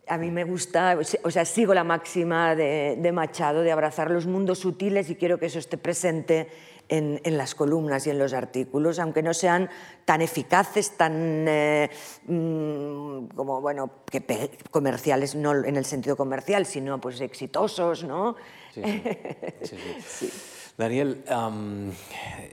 [0.06, 4.26] a mí me gusta, o sea, sigo la máxima de, de, Machado de abrazar los
[4.26, 6.48] mundos sutiles y quiero que eso esté presente
[6.88, 9.70] en, en las columnas y en los artículos, aunque no sean
[10.04, 11.90] tan eficaces, tan eh,
[12.26, 18.36] mmm, como bueno, que comerciales, no en el sentido comercial, sino pues exitosos, ¿no?
[18.74, 18.82] Sí,
[19.62, 19.76] sí.
[19.76, 20.32] sí, sí.
[20.76, 21.92] Daniel, um,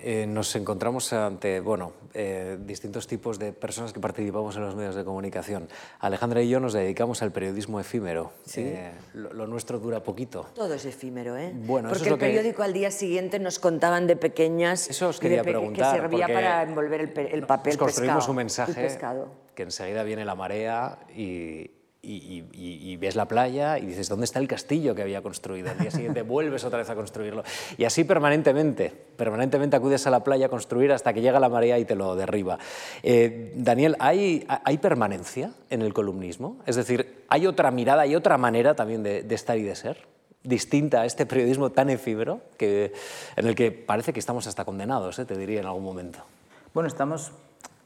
[0.03, 4.93] eh, nos encontramos ante bueno, eh, distintos tipos de personas que participamos en los medios
[4.93, 5.67] de comunicación.
[5.99, 8.31] Alejandra y yo nos dedicamos al periodismo efímero.
[8.45, 8.61] ¿Sí?
[8.61, 10.45] Eh, lo, lo, nuestro dura poquito.
[10.53, 11.51] Todo es efímero, ¿eh?
[11.51, 12.63] Bueno, porque eso es el periódico que...
[12.63, 14.87] al día siguiente nos contaban de pequeñas...
[14.87, 15.95] Eso os quería preguntar.
[15.95, 18.99] Que servía para envolver el, el papel construimos pescado, un mensaje
[19.55, 21.71] que enseguida viene la marea y
[22.03, 25.69] y, y, y, ves la playa y dices, ¿dónde está el castillo que había construido?
[25.69, 27.43] Al día siguiente vuelves otra vez a construirlo.
[27.77, 31.77] Y así permanentemente, permanentemente acudes a la playa a construir hasta que llega la marea
[31.77, 32.57] y te lo derriba.
[33.03, 36.57] Eh, Daniel, ¿hay, ¿hay permanencia en el columnismo?
[36.65, 40.11] Es decir, ¿hay otra mirada, hay otra manera también de, de estar y de ser?
[40.43, 42.93] distinta a este periodismo tan efímero que,
[43.35, 45.25] en el que parece que estamos hasta condenados, ¿eh?
[45.25, 46.17] te diría en algún momento.
[46.73, 47.31] Bueno, estamos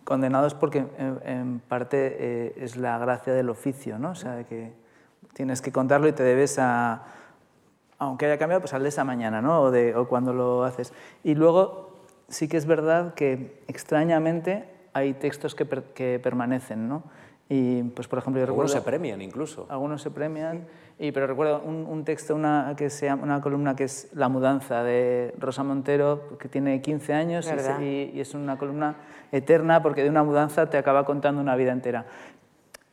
[0.06, 4.12] condenados porque en, en parte eh, es la gracia del oficio, ¿no?
[4.12, 4.72] O sea, que
[5.34, 7.04] tienes que contarlo y te debes a,
[7.98, 9.64] aunque haya cambiado, pues al de esa mañana, ¿no?
[9.64, 10.94] O, de, o cuando lo haces.
[11.24, 17.04] Y luego sí que es verdad que extrañamente hay textos que, per, que permanecen, ¿no?
[17.48, 19.68] Y, pues, por ejemplo, yo algunos recuerdo, se premian incluso.
[19.70, 20.66] Algunos se premian.
[20.98, 24.30] Y, pero recuerdo un, un, texto, una, que se llama, una columna que es La
[24.30, 28.96] mudanza de Rosa Montero, que tiene 15 años y, y, es una columna
[29.32, 32.06] eterna porque de una mudanza te acaba contando una vida entera.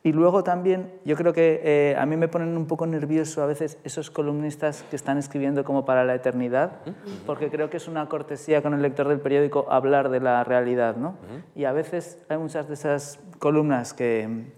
[0.05, 3.45] Y luego también, yo creo que eh, a mí me ponen un poco nervioso a
[3.45, 6.81] veces esos columnistas que están escribiendo como para la eternidad,
[7.25, 10.97] porque creo que es una cortesía con el lector del periódico hablar de la realidad,
[10.97, 11.15] ¿no?
[11.55, 14.51] Y a veces hay muchas de esas columnas que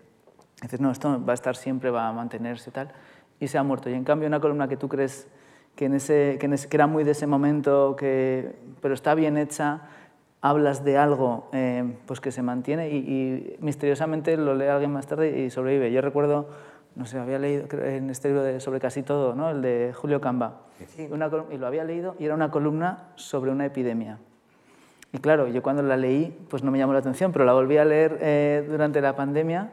[0.64, 2.92] dices, no, esto va a estar siempre, va a mantenerse tal,
[3.39, 3.89] y se ha muerto.
[3.89, 5.28] Y en cambio una columna que tú crees
[5.76, 9.15] que, en ese, que, en ese, que era muy de ese momento, que, pero está
[9.15, 9.82] bien hecha,
[10.41, 15.08] hablas de algo eh, pues que se mantiene y, y, misteriosamente lo lee alguien más
[15.08, 15.91] tarde y sobrevive.
[15.91, 16.48] Yo recuerdo
[16.95, 19.50] no sé, había leído en este libro de, sobre casi todo, ¿no?
[19.50, 20.62] el de Julio Camba,
[20.98, 24.17] y lo había leído y era una columna sobre una epidemia.
[25.12, 27.78] Y claro, yo cuando la leí, pues no me llamó la atención, pero la volví
[27.78, 29.71] a leer eh, durante la pandemia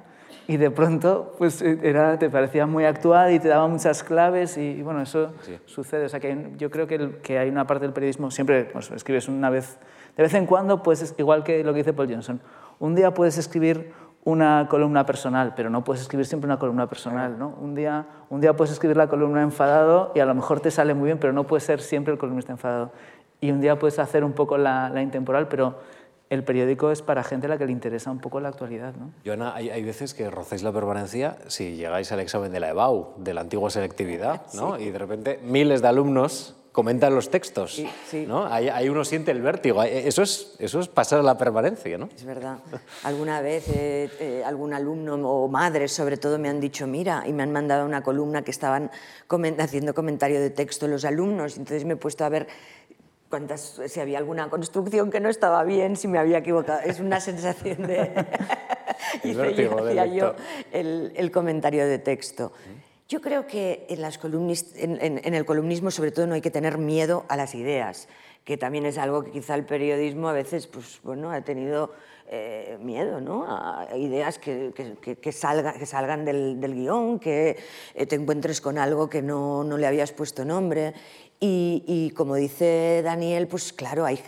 [0.48, 4.56] y de pronto pues eh, era, te parecía muy actual y te daba muchas claves
[4.56, 5.32] y, bueno, eso
[5.66, 6.06] sucede.
[6.06, 9.28] O sea, que yo creo que, que, hay una parte del periodismo, siempre pues, escribes
[9.28, 9.78] una vez,
[10.16, 12.40] de vez en cuando, pues es igual que lo que dice Paul Johnson,
[12.78, 13.92] un día puedes escribir
[14.24, 17.38] una columna personal, pero no puedes escribir siempre una columna personal.
[17.38, 17.54] ¿no?
[17.60, 20.94] Un, día, un día puedes escribir la columna enfadado y a lo mejor te sale
[20.94, 22.92] muy bien, pero no puedes ser siempre el columnista enfadado.
[23.40, 25.80] Y un día puedes hacer un poco la, la intemporal, pero
[26.32, 28.94] el periódico es para gente a la que le interesa un poco la actualidad.
[28.94, 29.10] ¿no?
[29.22, 33.16] Joana, hay, hay veces que rocéis la permanencia si llegáis al examen de la EBAU,
[33.18, 34.78] de la antigua selectividad, ¿no?
[34.78, 37.82] y de repente miles de alumnos comentan los textos.
[38.26, 38.46] ¿no?
[38.46, 39.82] Ahí, uno siente el vértigo.
[39.82, 41.98] Eso es, eso es pasar la permanencia.
[41.98, 42.08] ¿no?
[42.16, 42.60] Es verdad.
[43.04, 47.34] Alguna vez eh, eh, algún alumno o madres sobre todo me han dicho, mira, y
[47.34, 48.90] me han mandado una columna que estaban
[49.58, 51.58] haciendo comentario de texto los alumnos.
[51.58, 52.48] Entonces me he puesto a ver
[53.86, 56.80] si había alguna construcción que no estaba bien, si me había equivocado.
[56.80, 58.12] Es una sensación de...
[59.24, 60.34] Yo, hacía yo
[60.72, 62.52] el, el, comentario de texto.
[63.08, 66.78] Yo creo que en, las en, en, el columnismo sobre todo no hay que tener
[66.78, 68.08] miedo a las ideas,
[68.44, 71.92] que también es algo que quizá el periodismo a veces pues, bueno, ha tenido
[72.28, 73.44] eh, miedo ¿no?
[73.46, 77.58] a ideas que, que, que, salga, que salgan del, del, guion, que
[77.94, 80.94] eh, te encuentres con algo que no, no le habías puesto nombre.
[81.44, 84.20] Y, como dice Daniel, pues claro, hay,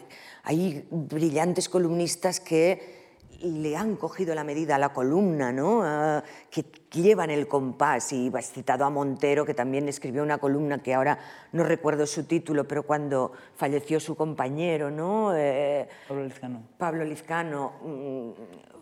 [0.42, 3.05] hay brillantes columnistas que
[3.40, 5.83] le han cogido la medida a la columna, ¿no?
[5.85, 8.12] Ah, que llevan el compás.
[8.12, 11.20] Y has citado a Montero, que también escribió una columna que ahora
[11.53, 15.37] no recuerdo su título, pero cuando falleció su compañero, ¿no?
[15.37, 16.62] Eh, Pablo Lizcano.
[16.77, 18.31] Pablo Lizcano, mm,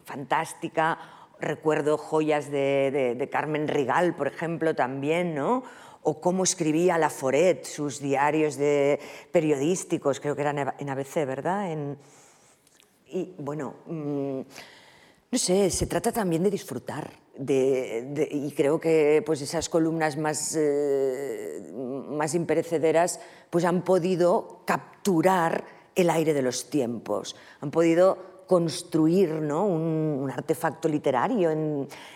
[0.07, 0.99] fantástica.
[1.39, 5.65] Recuerdo joyas de, de Carmen Rigal, por ejemplo, también, ¿no?
[6.03, 8.99] O cómo escribía Laforet sus diarios de
[9.31, 11.71] periodísticos, creo que eran en ABC, ¿verdad?
[11.71, 11.99] En,
[13.07, 14.41] y bueno, mm,
[15.31, 17.23] no sé, se trata también de disfrutar.
[17.35, 25.65] De, y creo que pues esas columnas más, eh, más imperecederas pues han podido capturar
[25.95, 29.65] el aire de los tiempos, han podido construir ¿no?
[29.65, 31.49] un, artefacto literario.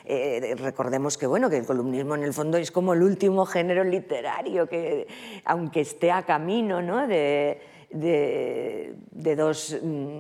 [0.05, 3.83] Eh, recordemos que, bueno, que el columnismo en el fondo es como el último género
[3.83, 5.07] literario, que
[5.47, 7.07] aunque esté a camino ¿no?
[7.07, 7.59] de,
[7.91, 10.19] de, dos, mm,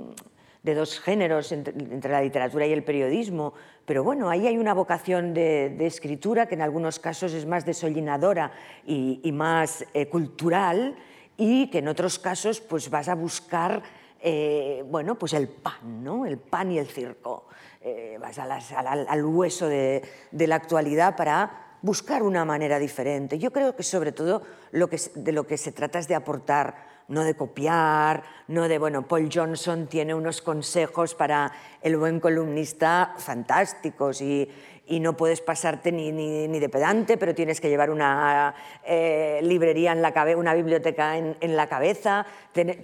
[0.62, 3.52] de dos géneros entre, la literatura y el periodismo,
[3.84, 8.52] pero bueno, ahí hay una vocación de, escritura que en algunos casos es más desollinadora
[8.86, 10.96] y, y más eh, cultural
[11.36, 13.82] y que en otros casos pues vas a buscar
[14.28, 16.26] eh, bueno, pues el pan, ¿no?
[16.26, 17.46] el pan y el circo.
[17.80, 23.38] Eh, vas al, hueso de, la actualidad para buscar una manera diferente.
[23.38, 26.74] Yo creo que sobre todo lo que, de lo que se trata es de aportar,
[27.06, 33.14] no de copiar, no de, bueno, Paul Johnson tiene unos consejos para el buen columnista
[33.18, 34.50] fantásticos y,
[34.86, 39.92] y no puedes pasarte ni, ni, de pedante, pero tienes que llevar una eh, librería
[39.92, 42.24] en la cabeza, una biblioteca en, en la cabeza,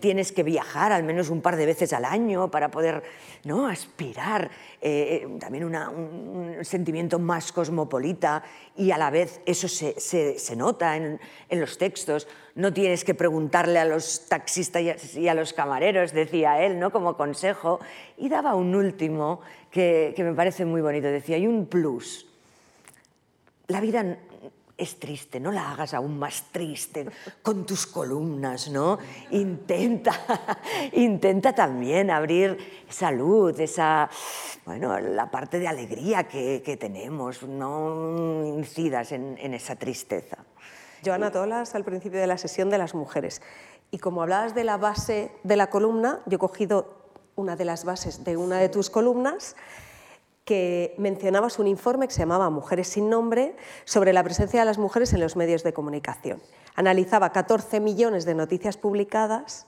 [0.01, 3.03] tienes que viajar al menos un par de veces al año para poder
[3.45, 3.67] ¿no?
[3.67, 8.43] aspirar eh, eh, también un, sentimiento más cosmopolita
[8.77, 12.29] y a la vez eso se, se, nota en, en, los textos.
[12.55, 14.83] No tienes que preguntarle a los taxistas
[15.15, 16.91] y a, los camareros, decía él, ¿no?
[16.91, 17.81] como consejo.
[18.17, 19.41] Y daba un último
[19.73, 21.09] que, que me parece muy bonito.
[21.09, 22.27] Decía, hay un plus.
[23.67, 24.19] La vida
[24.77, 27.07] es triste, no la hagas aún más triste
[27.43, 28.99] con tus columnas, ¿no?
[29.31, 30.13] Intenta,
[30.93, 32.59] intenta también abrir
[32.89, 34.11] salud, esa,
[34.67, 40.39] bueno, la parte de alegría que, que tenemos, no incidas en, en esa tristeza.
[41.05, 43.41] Joana, tú hablas al principio de la sesión de las mujeres
[43.91, 47.02] y como hablabas de la base de la columna, yo he cogido
[47.43, 49.57] una de las bases de una de tus columnas
[50.45, 54.79] que mencionabas un informe que se llamaba Mujeres sin nombre sobre la presencia de las
[54.79, 56.41] mujeres en los medios de comunicación.
[56.75, 59.67] Analizaba 14 millones de noticias publicadas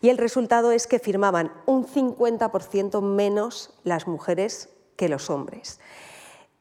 [0.00, 5.80] y el resultado es que firmaban un 50% menos las mujeres que los hombres.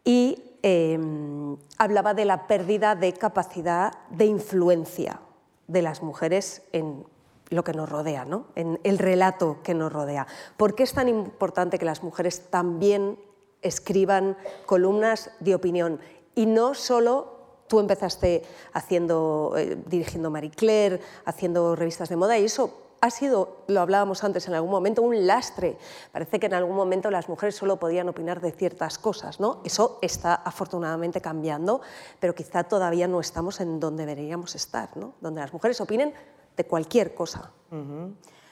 [0.03, 5.21] Y em, hablaba de la pérdida de capacidad de influencia
[5.67, 7.05] de las mujeres en
[7.53, 8.47] lo que nos rodea, ¿no?
[8.55, 10.27] en el relato que nos rodea.
[10.57, 13.17] ¿Por qué es tan importante que las mujeres también
[13.63, 15.99] escriban columnas de opinión.
[16.35, 17.33] Y no solo
[17.67, 23.63] tú empezaste haciendo, eh, dirigiendo Marie Claire, haciendo revistas de moda, y eso ha sido,
[23.67, 25.77] lo hablábamos antes en algún momento, un lastre.
[26.11, 29.59] Parece que en algún momento las mujeres solo podían opinar de ciertas cosas, ¿no?
[29.65, 31.81] Eso está afortunadamente cambiando,
[32.19, 35.15] pero quizá todavía no estamos en donde deberíamos estar, ¿no?
[35.19, 36.13] Donde las mujeres opinen
[36.55, 37.51] de cualquier cosa.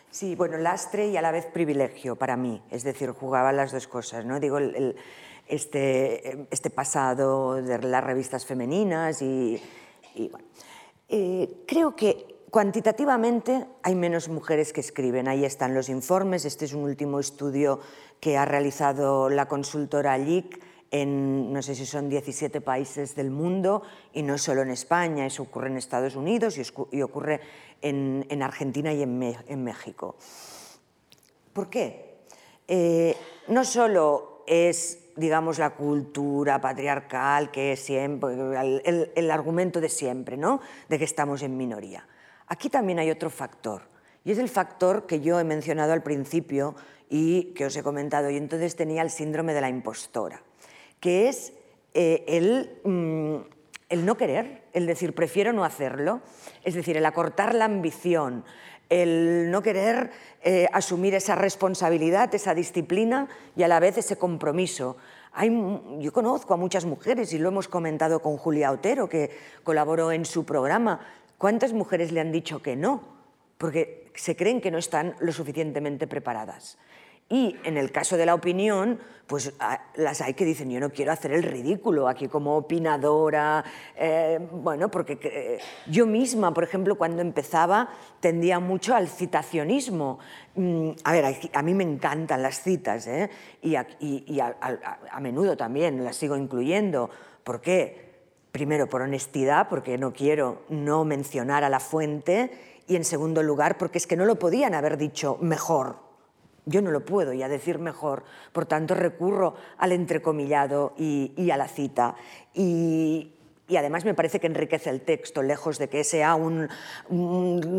[0.09, 3.87] Sí, bueno, lastre y a la vez privilegio para mí, es decir, jugaba las dos
[3.87, 4.39] cosas, ¿no?
[4.39, 4.59] Digo,
[5.47, 9.61] este, este, pasado de las revistas femeninas y,
[10.15, 10.45] bueno.
[11.13, 16.73] Eh, creo que cuantitativamente hay menos mujeres que escriben, ahí están los informes, este es
[16.73, 17.79] un último estudio
[18.21, 23.81] que ha realizado la consultora LIC en, no sé si son 17 países del mundo,
[24.13, 26.57] y no solo en España, eso ocurre en Estados Unidos
[26.91, 27.39] y, ocurre
[27.81, 30.17] en, Argentina y en, México.
[31.53, 32.17] ¿Por qué?
[32.67, 33.15] Eh,
[33.47, 40.37] no solo es digamos, la cultura patriarcal, que es siempre el, el, argumento de siempre,
[40.37, 40.61] ¿no?
[40.87, 42.07] de que estamos en minoría.
[42.47, 43.83] Aquí también hay otro factor,
[44.23, 46.75] y es el factor que yo he mencionado al principio
[47.09, 50.41] y que os he comentado, y entonces tenía el síndrome de la impostora
[51.01, 51.51] que es
[51.93, 53.35] eh, el, mm,
[53.89, 56.21] el no querer, el decir prefiero no hacerlo,
[56.63, 58.45] es decir, el acortar la ambición,
[58.87, 60.11] el no querer
[60.43, 64.97] eh, asumir esa responsabilidad, esa disciplina y a la vez ese compromiso.
[65.33, 65.49] Hay,
[65.99, 69.31] yo conozco a muchas mujeres y lo hemos comentado con Julia Otero, que
[69.63, 70.99] colaboró en su programa.
[71.37, 73.01] ¿Cuántas mujeres le han dicho que no?
[73.57, 76.77] Porque se creen que no están lo suficientemente preparadas.
[77.31, 79.53] Y en el caso de la opinión, pues
[79.95, 83.63] las hay que dicen, yo no quiero hacer el ridículo aquí como opinadora,
[83.95, 87.87] eh, bueno, porque eh, yo misma, por ejemplo, cuando empezaba,
[88.19, 90.19] tendía mucho al citacionismo.
[90.55, 93.29] Mm, a ver, a, mí me encantan las citas, ¿eh?
[93.61, 93.87] y, a,
[95.09, 97.09] a, menudo también las sigo incluyendo.
[97.45, 98.11] ¿Por qué?
[98.51, 102.51] Primero, por honestidad, porque no quiero no mencionar a la fuente,
[102.89, 106.00] y en segundo lugar, porque es que no lo podían haber dicho mejor
[106.65, 111.67] yo no lo puedo ya decir mejor, por tanto recurro al entrecomillado y, a la
[111.67, 112.15] cita.
[112.53, 113.33] Y,
[113.75, 116.69] además me parece que enriquece el texto, lejos de que sea un,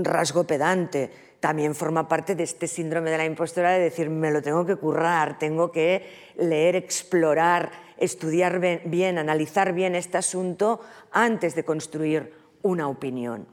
[0.05, 1.11] rasgo pedante.
[1.39, 4.76] También forma parte de este síndrome de la impostora de decir, me lo tengo que
[4.76, 10.80] currar, tengo que leer, explorar, estudiar bien, analizar bien este asunto
[11.11, 13.47] antes de construir una opinión.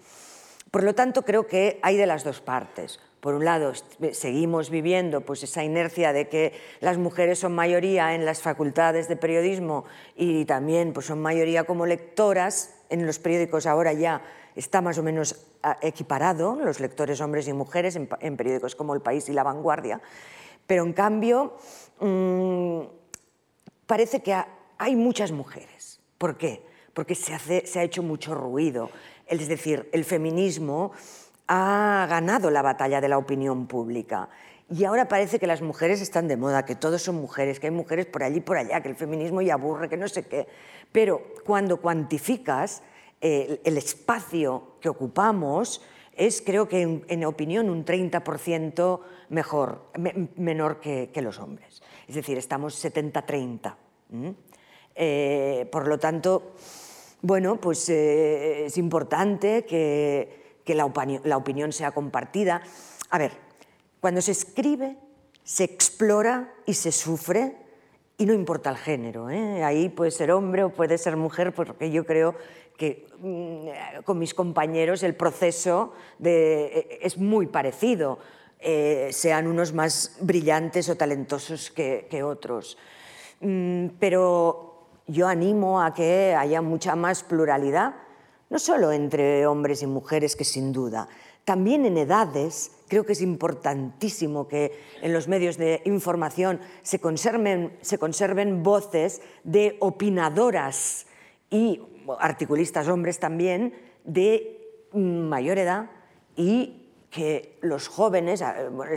[0.70, 3.74] Por lo tanto, creo que hay de las dos partes por un lado,
[4.14, 9.18] seguimos viviendo pues, esa inercia de que las mujeres son mayoría en las facultades de
[9.18, 9.84] periodismo
[10.16, 12.76] y también pues, son mayoría como lectoras.
[12.90, 14.22] En los periódicos ahora ya
[14.56, 19.02] está más o menos ah, equiparado, los lectores hombres y mujeres, en, periódicos como El
[19.02, 20.02] País y La Vanguardia.
[20.66, 21.58] Pero en cambio,
[22.00, 22.82] mm,
[23.86, 24.34] parece que
[24.78, 26.00] hay muchas mujeres.
[26.18, 26.64] ¿Por qué?
[26.94, 28.90] Porque se, se ha hecho mucho ruido.
[29.28, 30.94] Es decir, el feminismo
[31.50, 34.30] ha ganado la batalla de la opinión pública.
[34.70, 37.72] Y ahora parece que las mujeres están de moda, que todos son mujeres, que hay
[37.72, 40.48] mujeres por allí y por allá, que el feminismo ya aburre, que no sé qué.
[40.92, 42.84] Pero cuando cuantificas
[43.20, 45.82] eh, el espacio que ocupamos,
[46.16, 49.86] es creo que en, opinión un 30% mejor,
[50.36, 51.82] menor que, los hombres.
[52.08, 53.74] Es decir, estamos 70-30.
[54.94, 56.54] Eh, por lo tanto,
[57.24, 60.39] bueno, pues eh, es importante que
[60.70, 62.62] que la, opinión, sea compartida.
[63.10, 63.32] A ver,
[64.00, 64.98] cuando se escribe,
[65.44, 67.58] se explora y se sufre
[68.20, 69.32] y no importa el género.
[69.32, 69.64] ¿eh?
[69.64, 72.36] Ahí puede ser hombre o puede ser mujer, porque yo creo
[72.78, 75.94] que mm, con mis compañeros el proceso
[76.24, 78.20] e, es muy parecido,
[78.60, 82.78] eh, sean unos más brillantes o talentosos que, que otros.
[83.40, 87.96] Mm, pero yo animo a que haya mucha más pluralidad
[88.50, 91.08] no solo entre hombres y mujeres, que sin duda,
[91.46, 94.72] también en edades, creo que es importantísimo que
[95.02, 101.08] en los medios de información se conserven, se conserven voces de opinadoras
[101.50, 101.82] y
[102.20, 103.74] articulistas hombres también
[104.04, 105.90] de mayor edad
[106.36, 108.44] y que los jóvenes,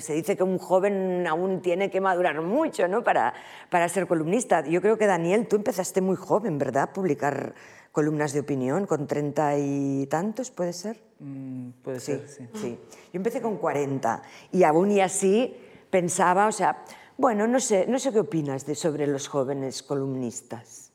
[0.01, 3.03] se dice que un joven aún tiene que madurar mucho ¿no?
[3.03, 3.33] para,
[3.71, 4.67] para ser columnista.
[4.67, 6.91] Yo creo que Daniel, tú empezaste muy joven, ¿verdad?
[6.93, 7.55] Publicar
[7.93, 11.01] columnas de opinión con treinta y tantos, ¿puede ser?
[11.21, 12.49] Mm, puede ser, sí.
[12.55, 12.79] sí.
[13.13, 15.55] Yo empecé con 40 y aún y así
[15.91, 16.85] pensaba, o sea,
[17.19, 20.92] bueno, no sé, no sé qué opinas de, sobre los jóvenes columnistas.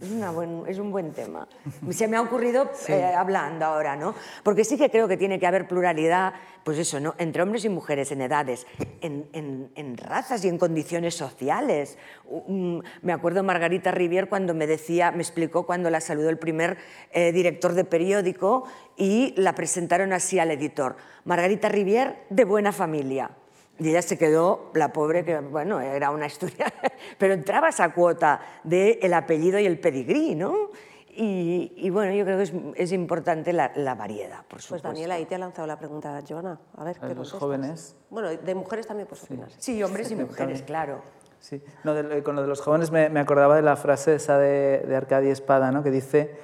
[0.00, 1.46] Es, una buen, es un buen tema.
[1.90, 4.14] Se me ha ocurrido eh, hablando ahora, ¿no?
[4.42, 6.34] Porque sí que creo que tiene que haber pluralidad,
[6.64, 7.14] pues eso, ¿no?
[7.16, 8.66] Entre hombres y mujeres en edades,
[9.00, 11.96] en, en, en razas y en condiciones sociales.
[12.26, 16.76] Um, me acuerdo Margarita Rivier cuando me decía, me explicó cuando la saludó el primer
[17.12, 18.64] eh, director de periódico
[18.96, 20.96] y la presentaron así al editor.
[21.24, 23.30] Margarita Rivier, de buena familia.
[23.78, 26.72] Y ella se quedó, la pobre, que bueno, era una historia,
[27.18, 30.70] pero entraba esa cuota del el apellido y el pedigrí, ¿no?
[31.16, 34.88] Y, y, bueno, yo creo que es, es importante la, la, variedad, por supuesto.
[34.88, 36.58] Pues Daniela, ahí te ha lanzado la pregunta, Joana.
[36.76, 37.96] A ver, ¿A ¿qué los jóvenes?
[38.10, 39.26] Bueno, de mujeres también, pues Sí.
[39.26, 39.54] opinas.
[39.58, 41.02] Sí, hombres y mujeres, claro.
[41.38, 41.62] Sí.
[41.84, 44.78] No, de- con lo de los jóvenes me, me acordaba de la frase esa de,
[44.88, 45.84] de Arcadia Espada, ¿no?
[45.84, 46.34] que dice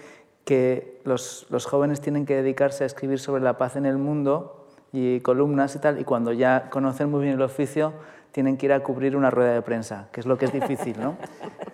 [0.45, 4.60] que los, los jóvenes tienen que dedicarse a escribir sobre la paz en el mundo
[4.93, 7.93] y columnas y tal, y cuando ya conocen muy bien el oficio,
[8.33, 11.01] tienen que ir a cubrir una rueda de prensa, que es lo que es difícil,
[11.01, 11.17] ¿no?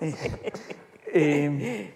[1.14, 1.94] Y- y,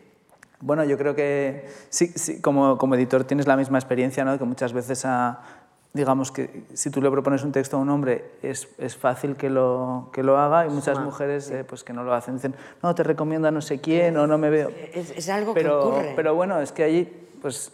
[0.61, 4.39] bueno, yo creo que sí, sí, como, como editor tienes la misma experiencia, ¿no?
[4.39, 5.41] que muchas veces, a,
[5.93, 9.51] digamos que si tú le propones un texto a un hombre es, es fácil que
[9.51, 12.35] lo, que lo haga y muchas mujeres eh, pues que no lo hacen.
[12.37, 14.71] Dicen, no, te recomiendo a no sé quién o no me veo.
[14.95, 16.13] Es, es algo Pero, que ocurre.
[16.17, 17.09] pero bueno, es que allí,
[17.43, 17.73] pues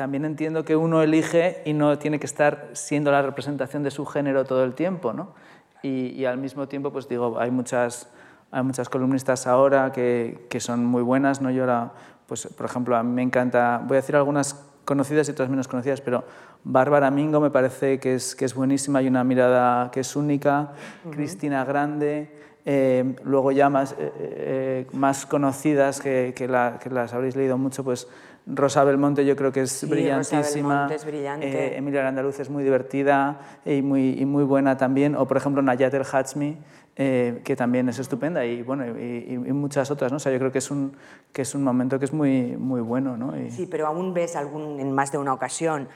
[0.00, 4.06] también entiendo que uno elige y no tiene que estar siendo la representación de su
[4.06, 5.34] género todo el tiempo, ¿no?
[5.82, 8.08] Y, y al mismo tiempo, pues digo, hay muchas,
[8.50, 11.50] hay muchas columnistas ahora que, que son muy buenas, ¿no?
[11.50, 11.92] Yo ahora,
[12.26, 14.54] pues por ejemplo, a mí me encanta, voy a decir algunas
[14.86, 16.24] conocidas y otras menos conocidas, pero
[16.64, 20.70] Bárbara Mingo me parece que es, que es buenísima, hay una mirada que es única,
[21.10, 22.34] Cristina Grande,
[22.64, 27.58] eh, luego ya más, eh, eh, más conocidas, que, que, la- que las habréis leído
[27.58, 28.08] mucho, pues
[28.46, 30.68] Rosa Belmonte yo creo que es Sí, Rosa brillantísima.
[30.74, 31.46] Belmonte es brillante.
[31.74, 35.14] Eh, Emilia Andaluz es muy divertida y muy, y muy buena también.
[35.14, 36.56] O por ejemplo Nayat El Hachmi,
[36.96, 38.44] eh, que también es estupenda.
[38.44, 40.10] Y bueno, y, y- y muchas otras.
[40.10, 40.16] ¿no?
[40.16, 40.96] O sea, yo creo que es un,
[41.32, 43.16] que es un momento que es muy, muy bueno.
[43.16, 43.38] ¿no?
[43.40, 45.88] Y- Sí, pero aún ves algún, en más de una ocasión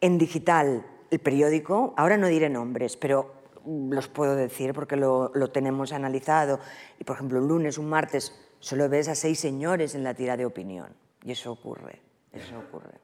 [0.00, 3.32] en digital el periódico, ahora no diré nombres, pero
[3.66, 6.60] los puedo decir porque lo, lo tenemos analizado.
[7.00, 10.36] Y por ejemplo, un lunes, un martes, solo ves a seis señores en la tira
[10.36, 10.88] de opinión.
[11.24, 12.00] Y eso ocurre,
[12.32, 12.98] eso ocurre.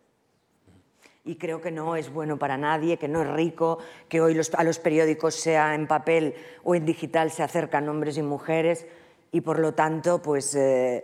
[1.27, 4.55] Y creo que no es bueno para nadie, que no es rico, que hoy los-
[4.55, 6.35] a los periódicos, sea en papel
[6.65, 8.87] o en digital, se acercan hombres y mujeres.
[9.33, 11.03] Y por lo tanto, pues eh,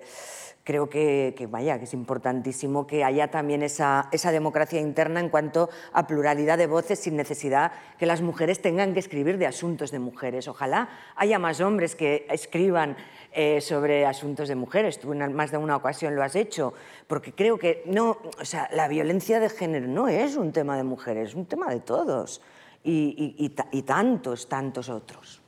[0.62, 5.70] creo que, vaya, que es importantísimo que haya también esa, esa democracia interna en cuanto
[5.94, 9.98] a pluralidad de voces sin necesidad que las mujeres tengan que escribir de asuntos de
[10.00, 10.48] mujeres.
[10.48, 12.96] Ojalá haya más hombres que escriban
[13.32, 14.98] eh, sobre asuntos de mujeres.
[14.98, 16.74] Tú en más de una ocasión lo has hecho,
[17.06, 20.82] porque creo que no, o sea, la violencia de género no es un tema de
[20.84, 22.40] mujeres, es un tema de todos
[22.82, 25.40] y, y- y ta- y tantos, tantos otros.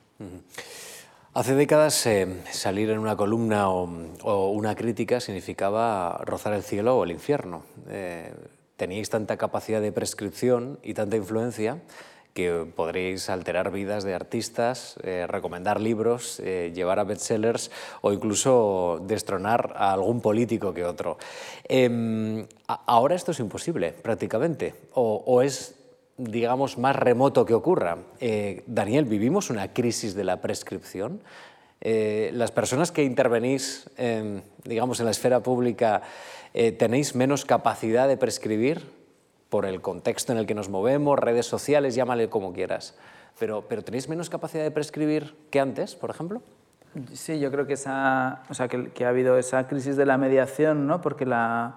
[1.33, 3.89] Hace décadas eh, salir en una columna o,
[4.23, 7.63] o una crítica significaba rozar el cielo o el infierno.
[7.89, 8.31] Eh,
[8.77, 11.81] teníais tanta capacidad de prescripción y tanta influencia
[12.33, 17.69] que podréis alterar vidas de artistas, eh, recomendar libros, eh, llevar a bestsellers
[18.01, 21.17] o incluso destronar a algún político que otro.
[21.65, 25.75] Em, ahora esto es imposible, prácticamente, o, o es
[26.17, 27.97] digamos, más remoto que ocurra.
[28.19, 31.21] Eh, Daniel, ¿vivimos una crisis de la prescripción?
[31.81, 36.01] Las personas que intervenís, en, digamos, en la esfera pública,
[36.53, 39.02] ¿tenéis menos capacidad de prescribir
[39.53, 42.97] por el contexto en el que nos movemos, redes sociales, llámale como quieras?
[43.37, 46.41] Pero, pero ¿tenéis menos capacidad de prescribir que antes, por ejemplo?
[47.11, 50.87] Sí, yo creo que, esa, o sea, que, ha habido esa crisis de la mediación,
[50.87, 51.01] ¿no?
[51.01, 51.75] porque la,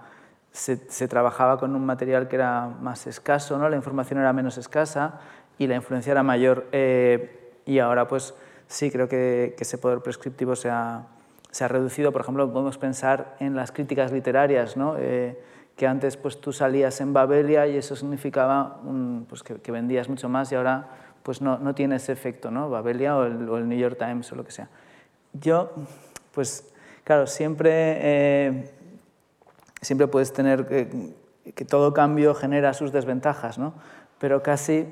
[0.52, 3.68] se, trabajaba con un material que era más escaso, ¿no?
[3.68, 5.20] la información era menos escasa
[5.58, 6.68] y la influencia era mayor.
[6.72, 8.32] eh, y ahora, pues
[8.68, 11.02] sí, creo que, que ese poder prescriptivo se ha,
[11.50, 12.10] se ha reducido.
[12.10, 14.96] Por ejemplo, podemos pensar en las críticas literarias, ¿no?
[14.98, 15.38] Eh,
[15.76, 20.08] que antes pues, tú salías en Babelia y eso significaba un- pues, que, que vendías
[20.08, 20.88] mucho más y ahora
[21.22, 22.70] pues, no, no tiene ese efecto, ¿no?
[22.70, 24.68] Babelia o el, o el New York Times o lo que sea.
[25.34, 25.72] Yo,
[26.32, 26.72] pues,
[27.04, 28.70] claro, siempre, eh,
[29.82, 31.14] siempre puedes tener que,
[31.54, 33.74] que todo cambio genera sus desventajas, ¿no?
[34.18, 34.86] Pero casi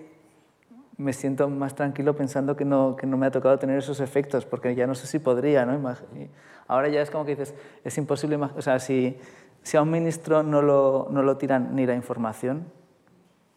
[0.97, 4.45] me siento más tranquilo pensando que no, que no me ha tocado tener esos efectos,
[4.45, 5.95] porque ya no sé si podría, ¿no?
[6.66, 7.55] Ahora ya es como que dices,
[7.85, 9.18] es imposible, o sea, si,
[9.65, 12.67] si a un ministro no lo, no lo tiran ni la información,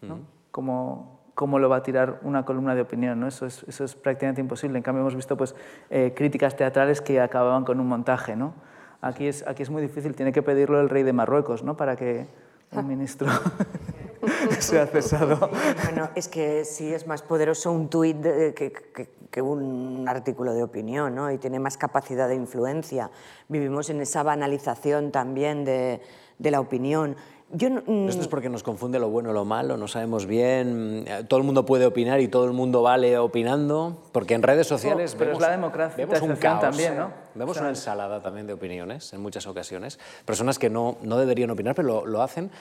[0.02, 0.20] ¿no?
[0.52, 3.20] ¿Cómo, cómo lo va a tirar una columna de opinión?
[3.20, 3.28] ¿no?
[3.28, 4.78] Eso, es, eso es prácticamente imposible.
[4.78, 5.54] En cambio, hemos visto pues,
[5.90, 8.38] eh, críticas teatrales que acababan con un montaje.
[8.38, 8.54] ¿no?
[9.02, 11.76] Aquí, es, aquí es muy difícil, tiene que pedirlo el rey de Marruecos ¿no?
[11.76, 12.28] para que
[12.72, 13.28] un ministro...
[14.60, 15.50] se ha cesado.
[15.86, 18.54] Bueno, es que sí es más poderoso un tuit que,
[18.94, 21.30] que- que un artículo de opinión, ¿no?
[21.30, 23.12] Y tiene más capacidad de influencia.
[23.50, 26.02] Vivimos en esa banalización también de,
[26.40, 27.16] de la opinión.
[27.52, 30.26] Yo no- mm, Esto es porque nos confunde lo bueno y lo malo, no sabemos
[30.26, 34.44] bien, eh, todo el mundo puede opinar y todo el mundo vale opinando, porque en
[34.44, 37.12] redes sociales pero es vemos, la democracia vemos un caos, también, ¿no?
[37.36, 41.18] Vemos O sea, una ensalada también de opiniones en muchas ocasiones, personas que no, no
[41.18, 42.52] deberían opinar, pero lo, lo hacen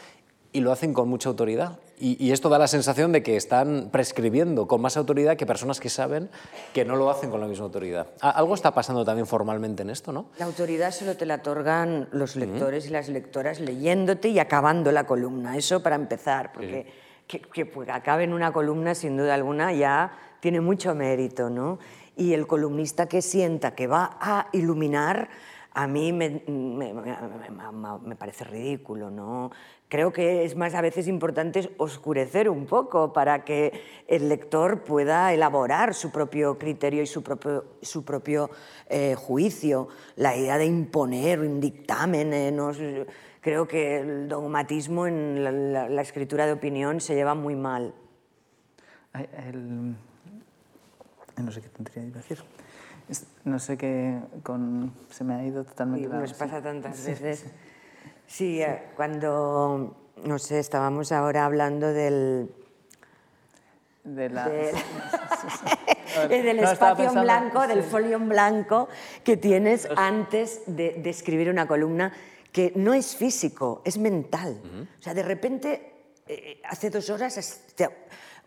[0.52, 1.78] y lo hacen con mucha autoridad.
[1.98, 5.80] Y, y esto da la sensación de que están prescribiendo con más autoridad que personas
[5.80, 6.28] que saben
[6.74, 8.08] que no lo hacen con la misma autoridad.
[8.20, 10.26] Algo está pasando también formalmente en esto, ¿no?
[10.38, 15.06] La autoridad solo te la otorgan los lectores y las lectoras leyéndote y acabando la
[15.06, 15.56] columna.
[15.56, 16.86] Eso para empezar, porque
[17.26, 21.78] que, que, pues, acabe en una columna, sin duda alguna, ya tiene mucho mérito, ¿no?
[22.16, 25.28] Y el columnista que sienta que va a iluminar,
[25.78, 29.50] a mí me, me- me- me- parece ridículo, ¿no?
[29.88, 35.34] Creo que es más a veces importante oscurecer un poco para que el lector pueda
[35.34, 38.48] elaborar su propio criterio y su propio, su propio
[38.88, 39.88] eh, juicio.
[40.16, 42.72] La idea de imponer un dictamen, eh, no
[43.42, 47.92] creo que el dogmatismo en la, la- la escritura de opinión se lleva muy mal.
[49.12, 49.94] El-
[51.36, 52.38] No sé qué tendría que decir.
[53.44, 54.18] No sé qué.
[54.42, 54.92] Con...
[55.10, 57.46] Se me ha ido totalmente la- nos pasa tantas veces.
[58.26, 62.50] Sí, eh, cuando, no sé, estábamos ahora hablando del,
[64.02, 64.48] De la...
[66.28, 68.88] del, espacio en blanco, del folio en blanco
[69.22, 72.12] que tienes antes de, de escribir una columna
[72.50, 74.60] que no es físico, es mental.
[74.98, 75.92] O sea, de repente,
[76.26, 77.90] eh, hace dos horas te-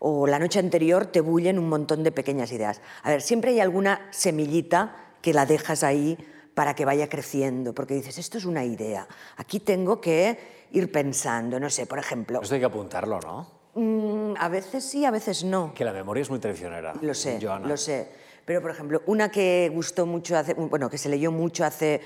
[0.00, 2.80] o la noche anterior te bullen un montón de pequeñas ideas.
[3.04, 6.18] A ver, siempre hay alguna semillita que la dejas ahí
[6.54, 11.60] para que vaya creciendo, porque dices, esto es una idea, aquí tengo que ir pensando,
[11.60, 13.46] no sé, por ejemplo, Esto hay que apuntarlo, ¿no?
[13.74, 15.72] mm, a veces sí, a veces no.
[15.74, 16.94] Que la memoria es muy traicionera.
[17.00, 17.68] Lo sé, Joana.
[17.68, 18.08] lo sé.
[18.44, 22.00] Pero, por ejemplo, una que gustó mucho, hace, bueno, que se leyó mucho hace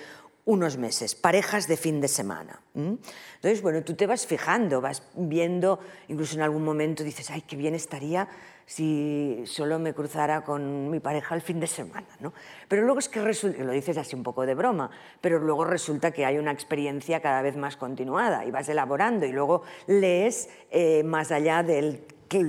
[0.47, 2.61] unos meses, parejas de fin de semana.
[2.75, 5.79] Entonces, bueno, tú te vas fijando, vas viendo,
[6.09, 8.29] incluso en algún momento dices, ay, qué bien estaría
[8.67, 12.33] si solo me cruzara con mi pareja el fin de semana, ¿no?
[12.69, 14.91] Pero luego es que resulta, lo dices así un poco de broma,
[15.21, 19.33] pero luego resulta que hay una experiencia cada vez más continuada y vas elaborando y
[19.33, 22.07] luego lees eh, más allá del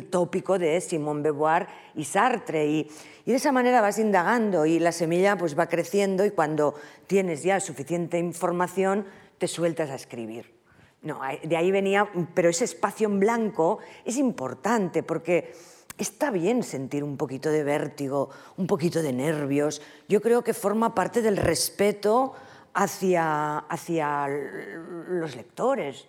[0.10, 2.68] tópico de Simone Beauvoir y Sartre.
[2.68, 2.92] Y,
[3.26, 6.76] y de esa manera vas indagando y la semilla pues va creciendo y cuando
[7.08, 9.06] tienes ya suficiente información
[9.38, 10.54] te sueltas a escribir.
[11.02, 15.54] No, de ahí venía, pero ese espacio en blanco es importante porque
[15.98, 19.82] está bien sentir un poquito de vértigo, un poquito de nervios.
[20.10, 22.34] Yo creo que forma parte del respeto
[22.74, 26.08] hacia, hacia los lectores.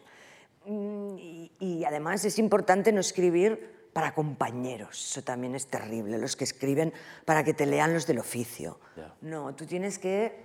[0.67, 6.37] Mm, Y, y además es importante no escribir para compañeros, eso también es terrible, los
[6.37, 6.93] que escriben
[7.25, 8.79] para que te lean los del oficio.
[8.97, 9.15] Ya.
[9.23, 10.39] No, tú tienes que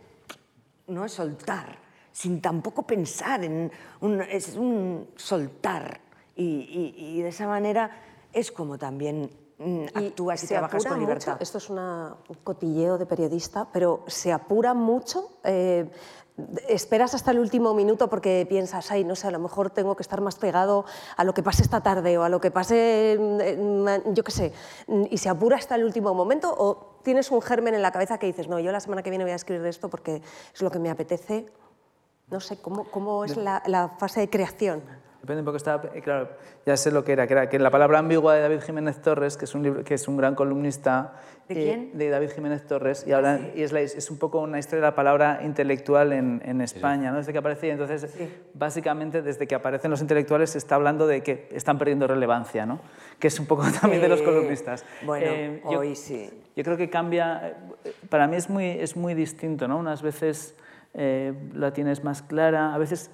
[0.88, 1.78] no soltar,
[2.14, 6.00] sin tampoco pensar en un, es un soltar
[6.36, 7.92] y, y- y de esa manera
[8.32, 11.34] es como también mm, Y actúas y se trabajas apura con libertad.
[11.34, 15.40] mucho, esto es una- un cotilleo de periodista, pero se apura mucho.
[15.44, 15.90] eh,
[16.68, 20.02] esperas hasta el último minuto porque piensas, ay, no sé, a lo mejor tengo que
[20.02, 20.86] estar más pegado
[21.18, 24.54] a lo que pase esta tarde o a lo que pase, mm, yo qué sé,
[24.88, 28.18] mm, y se apura hasta el último momento o tienes un germen en la cabeza
[28.18, 30.22] que dices, no, yo la semana que viene voy a escribir esto porque
[30.54, 31.48] es lo que me apetece.
[32.30, 34.82] No sé, ¿cómo, cómo es la, la fase de creación?
[35.22, 36.30] Depende un poco, estaba, eh, claro,
[36.66, 39.38] ya sé lo que era, que era que la palabra ambigua de David Jiménez Torres,
[39.38, 41.14] que es un, libro, que es un gran columnista.
[41.54, 41.98] ¿De eh, quién?
[41.98, 44.88] de David Jiménez Torres, y, ahora, y es, la- es un poco una historia de
[44.92, 47.18] la palabra intelectual en, en España, ¿no?
[47.18, 48.16] desde que aparece, y entonces,
[48.54, 52.80] básicamente, desde que aparecen los intelectuales se está hablando de que están perdiendo relevancia, ¿no?
[53.20, 54.86] que es un poco también de los Eh, columnistas.
[55.04, 56.30] bueno, Eh, yo- hoy sí.
[56.56, 57.58] yo creo que cambia,
[58.10, 59.78] para mí es muy, es muy distinto, ¿no?
[59.78, 60.56] Unas veces
[60.94, 63.12] eh, la tienes más clara, a veces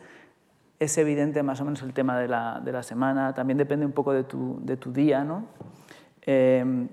[0.79, 3.91] es evidente más o menos el tema de la, de la semana, también depende un
[3.93, 5.45] poco de tu, de tu día, ¿no?
[6.21, 6.87] Eh,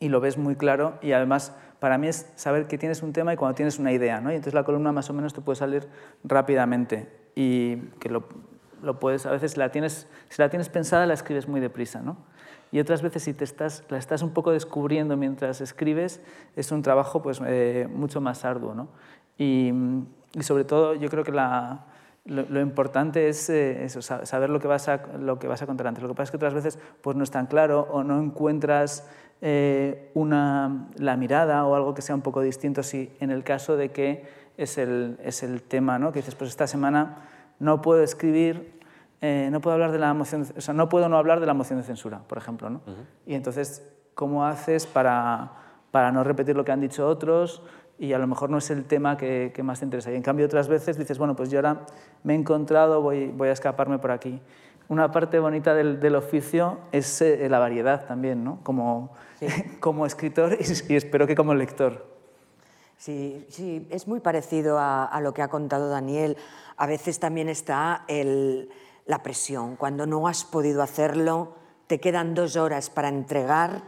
[0.00, 3.32] y lo ves muy claro y además para mí es saber que tienes un tema
[3.32, 4.32] y cuando tienes una idea, ¿no?
[4.32, 5.86] Y entonces la columna más o menos te puede salir
[6.24, 8.24] rápidamente y que lo,
[8.82, 12.16] lo puedes, a veces la tienes, si la tienes pensada la escribes muy deprisa, ¿no?
[12.72, 16.20] Y otras veces si te estás, la estás un poco descubriendo mientras escribes,
[16.54, 18.88] es un trabajo pues, eh, mucho más arduo, ¿no?
[19.38, 19.72] Y,
[20.34, 21.86] y sobre todo yo creo que la,
[22.26, 25.62] lo, lo importante es eh, eso, sa- saber lo que, vas a, lo que vas
[25.62, 26.00] a contar antes.
[26.02, 29.08] Lo que pasa es que otras veces pues, no es tan claro o no encuentras
[29.40, 33.76] eh, una, la mirada o algo que sea un poco distinto si en el caso
[33.76, 34.24] de que
[34.56, 36.12] es el, es el tema, ¿no?
[36.12, 37.28] que dices, pues esta semana
[37.58, 38.80] no puedo escribir
[39.22, 41.52] eh, no puedo hablar de la moción, o sea, no puedo no hablar de la
[41.52, 42.80] moción de censura, por ejemplo, ¿no?
[43.26, 45.52] Y entonces, ¿cómo haces para,
[45.90, 47.62] para no repetir lo que han dicho otros?
[47.98, 50.10] Y a lo mejor no es el tema que, que más te interesa.
[50.10, 51.82] Y en cambio, otras veces dices, bueno, pues yo ahora
[52.22, 54.40] me he encontrado, voy, voy a escaparme por aquí.
[54.90, 58.58] Una parte bonita del, del oficio es eh, la variedad también, ¿no?
[58.64, 59.14] Como,
[59.78, 62.08] como escritor y, y espero que como lector.
[62.96, 66.36] Sí, sí, es muy parecido a, a, lo que ha contado Daniel.
[66.76, 68.68] A veces también está el,
[69.06, 69.76] la presión.
[69.76, 71.54] Cuando no has podido hacerlo,
[71.86, 73.82] te quedan dos horas para entregar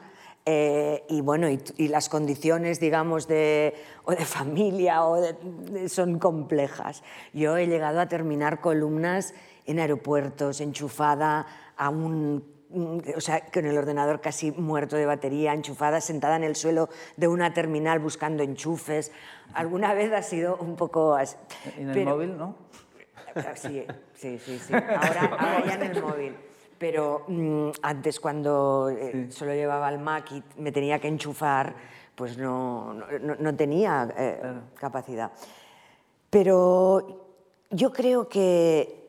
[0.46, 3.74] eh, y bueno, y, y, las condiciones, digamos, de,
[4.04, 7.02] o de familia o de, de, son complejas.
[7.32, 9.34] Yo he llegado a terminar columnas
[9.66, 11.46] en aeropuertos, enchufada
[11.76, 12.52] a un
[13.16, 17.28] o sea, con el ordenador casi muerto de batería, enchufada, sentada en el suelo de
[17.28, 19.12] una terminal buscando enchufes.
[19.54, 21.14] Alguna vez ha sido un poco...
[21.14, 21.36] Así.
[21.76, 22.56] ¿En el Pero, móvil, no?
[23.56, 24.58] Sí, sí, sí.
[24.58, 24.74] sí.
[24.74, 26.36] Ahora, ahora ya en el móvil.
[26.78, 29.32] Pero mmm, antes cuando eh, sí.
[29.32, 31.74] solo llevaba el Mac y me tenía que enchufar,
[32.14, 34.62] pues no, no, no tenía eh, claro.
[34.74, 35.32] capacidad.
[36.28, 37.26] Pero
[37.70, 39.01] yo creo que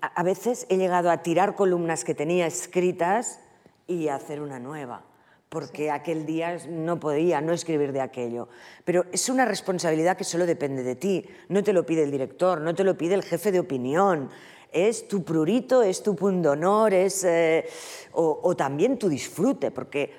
[0.00, 3.40] a veces he llegado a tirar columnas que tenía escritas
[3.86, 5.04] y hacer una nueva
[5.50, 5.88] porque sí.
[5.88, 8.48] aquel día no podía no escribir de aquello.
[8.84, 12.60] Pero es una responsabilidad que solo depende de ti, no te lo pide el director,
[12.60, 14.30] no te lo pide el jefe de opinión,
[14.72, 17.68] es tu prurito, es tu pundonor, es, eh,
[18.12, 20.14] o, o, también tu disfrute, porque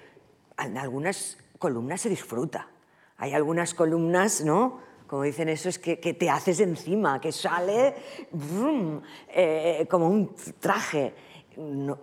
[0.60, 2.68] en algunas columnas se disfruta.
[3.16, 4.80] Hay algunas columnas, ¿no?
[5.12, 7.94] Como dicen eso, es que, que te haces encima, que sale
[8.32, 11.14] brum, eh, como un traje.
[11.58, 12.00] No,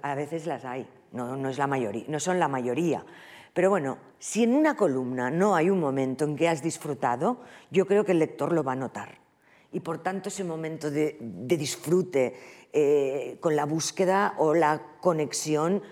[0.00, 3.04] a veces las hay no, no, es la mayoría, no son la mayoría.
[3.52, 7.40] Pero bueno, si en una columna no hay un momento en que has disfrutado,
[7.72, 9.18] yo creo que el lector lo va a notar.
[9.72, 12.32] Y por tanto ese momento de, de disfrute
[12.72, 15.82] eh, con la búsqueda o la conexión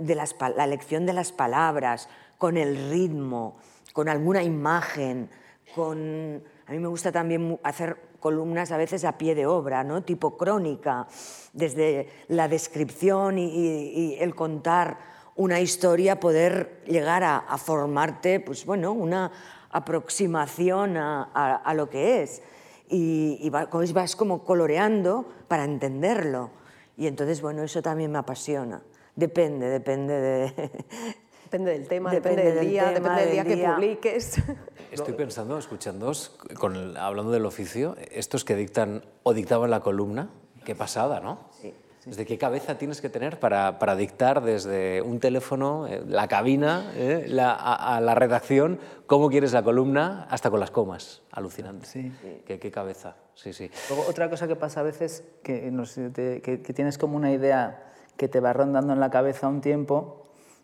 [0.00, 2.08] de las, la elección de las palabras,
[2.38, 3.58] con el ritmo,
[3.92, 5.30] con alguna imagen,
[5.74, 6.42] con...
[6.66, 10.02] A mí me gusta también hacer columnas a veces a pie de obra, ¿no?
[10.02, 11.06] tipo crónica,
[11.52, 14.98] desde la descripción y, el contar
[15.34, 19.32] una historia, poder llegar a, formarte pues, bueno, una
[19.70, 22.42] aproximación a, lo que es.
[22.88, 26.50] Y, y vas como coloreando para entenderlo.
[26.96, 28.82] Y entonces, bueno, eso también me apasiona.
[29.16, 30.70] Depende, depende de,
[31.52, 34.42] Depende del tema, depende, depende del, día, tema, depende del día, día, que publiques.
[34.90, 40.30] Estoy pensando, escuchándoos, con, hablando del oficio, estos que dictan o dictaban la columna,
[40.64, 41.50] qué pasada, ¿no?
[41.60, 41.74] Sí.
[42.06, 46.90] ¿Desde qué cabeza tienes que tener para, para dictar desde un teléfono, eh, la cabina,
[46.96, 51.20] eh, la, a, a, la redacción, cómo quieres la columna, hasta con las comas?
[51.32, 51.84] Alucinante.
[51.84, 52.12] Sí.
[52.46, 53.16] ¿Qué, qué cabeza?
[53.34, 53.70] Sí, sí.
[53.90, 57.14] Luego, otra cosa que pasa a veces, que, no sé, te, que, que tienes como
[57.14, 60.21] una idea que te va rondando en la cabeza un tiempo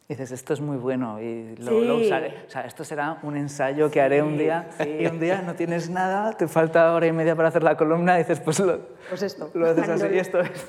[0.09, 1.85] dices, esto es muy bueno y lo, sí.
[1.87, 2.45] lo, usaré.
[2.47, 4.89] O sea, esto será un ensayo que haré un día sí.
[5.01, 8.17] y un día no tienes nada, te falta hora y media para hacer la columna
[8.17, 8.81] y dices, pues lo,
[9.11, 9.51] pues esto.
[9.53, 10.69] lo haces así y esto es.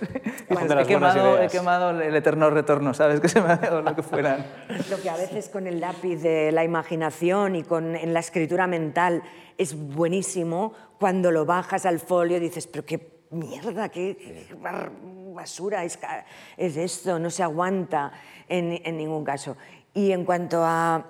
[0.50, 3.20] Dices, he, quemado, he quemado el eterno retorno, ¿sabes?
[3.30, 4.46] Que se me ha dado lo que fuera.
[4.90, 8.68] Lo que a veces con el lápiz de la imaginación y con, en la escritura
[8.68, 9.24] mental
[9.58, 14.56] es buenísimo, cuando lo bajas al folio dices, pero qué mierda, qué, qué
[15.34, 16.00] basura es,
[16.58, 18.12] es esto, no se aguanta
[18.48, 19.58] en, ningún caso.
[19.94, 21.06] Y en cuanto a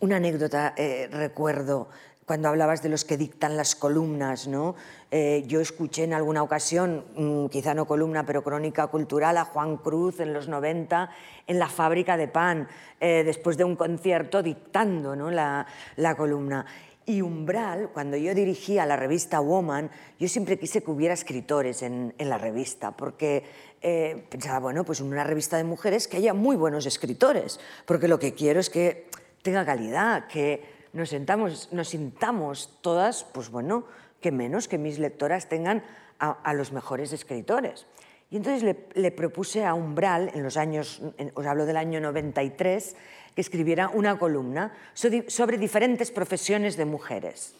[0.00, 1.88] una anécdota, eh, recuerdo
[2.28, 4.74] cuando hablabas de los que dictan las columnas, ¿no?
[5.10, 9.78] Eh, yo escuché en alguna ocasión, mmm, quizá no columna, pero crónica cultural, a Juan
[9.78, 11.08] Cruz en los 90
[11.46, 12.68] en la fábrica de pan,
[13.00, 15.30] eh, después de un concierto dictando ¿no?
[15.30, 15.66] la,
[15.96, 16.66] la columna.
[17.08, 22.14] Y Umbral, cuando yo dirigía la revista Woman, yo siempre quise que hubiera escritores en,
[22.18, 23.44] en la revista, porque
[23.80, 28.08] eh, pensaba, bueno, pues en una revista de mujeres que haya muy buenos escritores, porque
[28.08, 29.06] lo que quiero es que
[29.40, 33.86] tenga calidad, que nos, sentamos, nos sintamos todas, pues bueno,
[34.20, 35.82] que menos que mis lectoras tengan
[36.18, 37.86] a, a los mejores escritores.
[38.30, 42.02] Y entonces le, le, propuse a Umbral, en los años, en, os hablo del año
[42.02, 42.96] 93,
[43.38, 47.54] que escribiera una columna sobre diferentes profesiones de mujeres.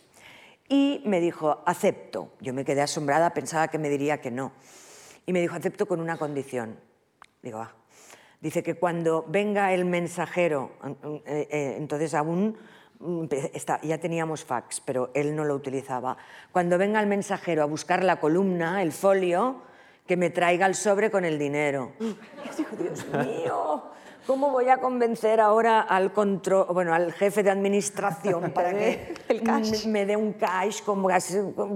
[0.69, 2.33] Y me dijo, acepto.
[2.41, 4.51] Yo me quedé asombrada, pensaba que me diría que no.
[5.25, 6.81] Y me dijo, acepto con una condición.
[7.43, 7.73] Digo, ah.
[8.41, 10.73] Dice que cuando venga el mensajero,
[11.25, 12.59] eh, eh, entonces aún
[12.99, 13.27] mm,
[13.85, 16.17] ya teníamos fax, pero él no lo utilizaba.
[16.51, 19.63] Cuando venga el mensajero a buscar la columna, el folio,
[20.09, 21.93] que me traiga el sobre con el dinero.
[22.01, 22.17] Y
[22.57, 23.93] digo, Dios mío,
[24.29, 29.15] ¿Cómo voy a convencer ahora al, control, bueno, al jefe de administración para que
[29.87, 30.83] me dé un cash?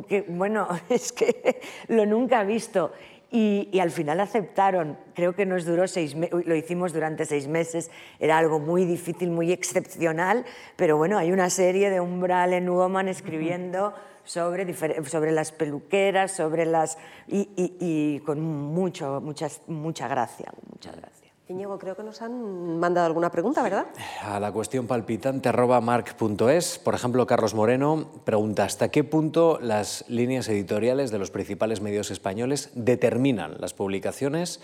[0.06, 2.92] Que, bueno, es que lo nunca he visto.
[3.30, 4.98] Y, y, al final aceptaron.
[5.14, 7.90] Creo que nos duró seis meses, lo hicimos durante seis meses,
[8.20, 10.44] era algo muy difícil, muy excepcional,
[10.76, 13.94] pero bueno, hay una serie de Umbral en Woman escribiendo
[14.24, 16.98] sobre, sobre las peluqueras, sobre las...
[17.26, 21.21] y, y, y con mucho, muchas, mucha gracia, mucha gracia.
[21.52, 23.86] Íñigo, creo que nos han mandado alguna pregunta, ¿verdad?
[24.22, 30.04] A la cuestión palpitante arroba marc.es, por ejemplo, Carlos Moreno pregunta hasta qué punto las
[30.08, 34.62] líneas editoriales de los principales medios españoles determinan las publicaciones,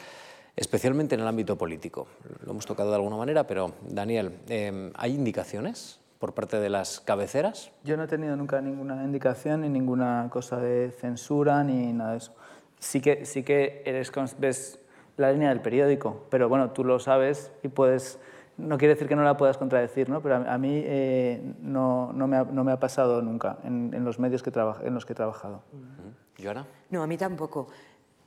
[0.56, 2.06] especialmente en el ámbito político.
[2.44, 6.00] Lo hemos tocado de alguna manera, pero Daniel, eh, ¿hay indicaciones?
[6.18, 7.70] por parte de las cabeceras?
[7.84, 12.18] Yo no he tenido nunca ninguna indicación ni ninguna cosa de censura ni nada de
[12.18, 12.34] eso.
[12.80, 14.80] Sí que, sí que eres, ves
[15.18, 18.18] la línea del periódico, pero bueno, tú lo sabes y puedes,
[18.56, 20.22] no quiere decir que no la puedas contradecir, ¿no?
[20.22, 24.04] pero a, mí eh, no, no, me ha, no, me ha, pasado nunca en, en
[24.04, 25.62] los medios que en los que he trabajado.
[25.74, 26.64] -huh.
[26.90, 27.68] No, a mí tampoco.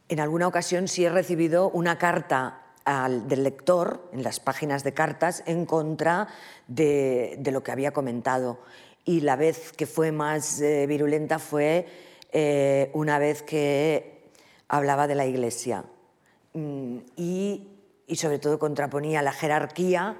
[0.10, 4.94] En alguna ocasión sí he recibido una carta al, del lector en las páginas de
[4.94, 6.28] cartas en contra
[6.68, 8.60] de, de, lo que había comentado.
[9.06, 11.88] Y la vez que fue más eh, virulenta fue
[12.34, 14.30] eh, una vez que
[14.68, 15.86] hablaba de la Iglesia
[16.54, 17.68] y,
[18.08, 20.18] y, sobre todo contraponía la jerarquía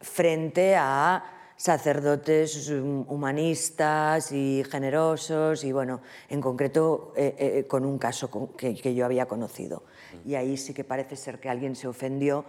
[0.00, 1.24] frente a
[1.56, 8.94] sacerdotes humanistas y generosos y bueno, en concreto eh, eh, con un caso que, que,
[8.94, 9.82] yo había conocido.
[10.24, 12.44] Y ahí sí que parece ser que alguien se ofendió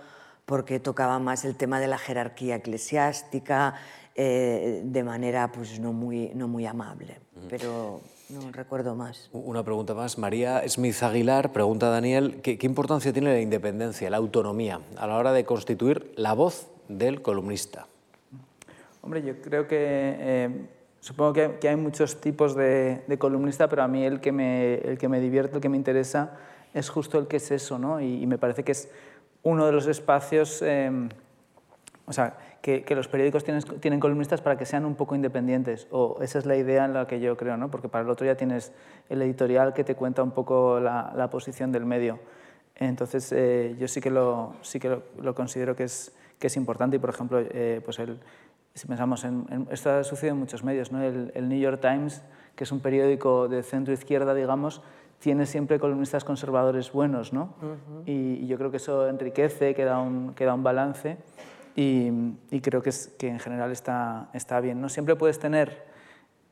[0.46, 3.76] porque tocaba más el tema de la jerarquía eclesiástica
[4.16, 7.20] eh, de manera pues no muy, no muy amable.
[7.50, 9.30] Pero no recuerdo más.
[9.34, 10.18] Una pregunta más.
[10.18, 15.08] María Smith Aguilar pregunta a Daniel, ¿qué, ¿qué, importancia tiene la independencia, la autonomía, a
[15.08, 17.88] la hora de constituir la voz del columnista?
[19.02, 19.78] Hombre, yo creo que...
[19.80, 20.66] Eh,
[21.00, 24.76] supongo que, que, hay muchos tipos de, de, columnista, pero a mí el que, me,
[24.76, 26.38] el que me divierte, el que me interesa,
[26.74, 28.00] es justo el que es eso, ¿no?
[28.00, 28.90] Y, y me parece que es
[29.44, 30.62] uno de los espacios...
[30.62, 31.10] Eh,
[32.06, 35.88] o sea, que, que, los periódicos tienen, tienen, columnistas para que sean un poco independientes,
[35.92, 37.72] o esa es la idea en la que yo creo, ¿no?
[37.72, 38.74] porque para el otro ya tienes
[39.10, 42.20] el editorial que te cuenta un poco la, la posición del medio.
[42.76, 46.56] Entonces, eh, yo sí que lo, sí que lo, lo, considero que es, que es
[46.58, 48.20] importante y, por ejemplo, eh, pues el,
[48.74, 51.02] si pensamos en, en, Esto ha sucedido en muchos medios, ¿no?
[51.02, 52.24] el, el New York Times,
[52.56, 54.82] que es un periódico de centro-izquierda, digamos,
[55.20, 57.54] tiene siempre columnistas conservadores buenos, ¿no?
[57.62, 58.04] Uh -huh.
[58.06, 61.18] y, y, yo creo que eso enriquece, que da un, que da un balance.
[61.80, 62.12] Y,
[62.52, 64.82] y, creo que, es, que en general está, está bien.
[64.82, 64.90] ¿no?
[64.90, 65.86] Siempre puedes tener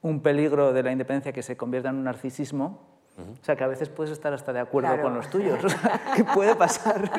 [0.01, 2.79] un peligro de la independencia que se convierta en un narcisismo,
[3.17, 3.41] uh -huh.
[3.41, 5.03] o sea que a veces puedes estar hasta de acuerdo claro.
[5.03, 7.11] con los tuyos, o sea, que puede pasar.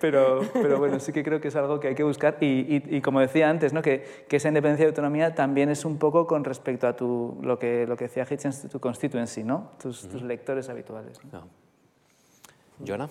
[0.00, 2.96] pero, pero bueno, sí que creo que es algo que hay que buscar y, y,
[2.98, 3.82] y como decía antes, ¿no?
[3.82, 7.58] que, que, esa independencia y autonomía también es un poco con respecto a tu, lo,
[7.58, 9.72] que, lo que decía Hitchens, tu constituency, ¿no?
[9.82, 10.10] tus, uh -huh.
[10.12, 11.18] tus lectores habituales.
[11.32, 11.40] ¿no?
[11.40, 12.86] No.
[12.86, 13.08] ¿Joana?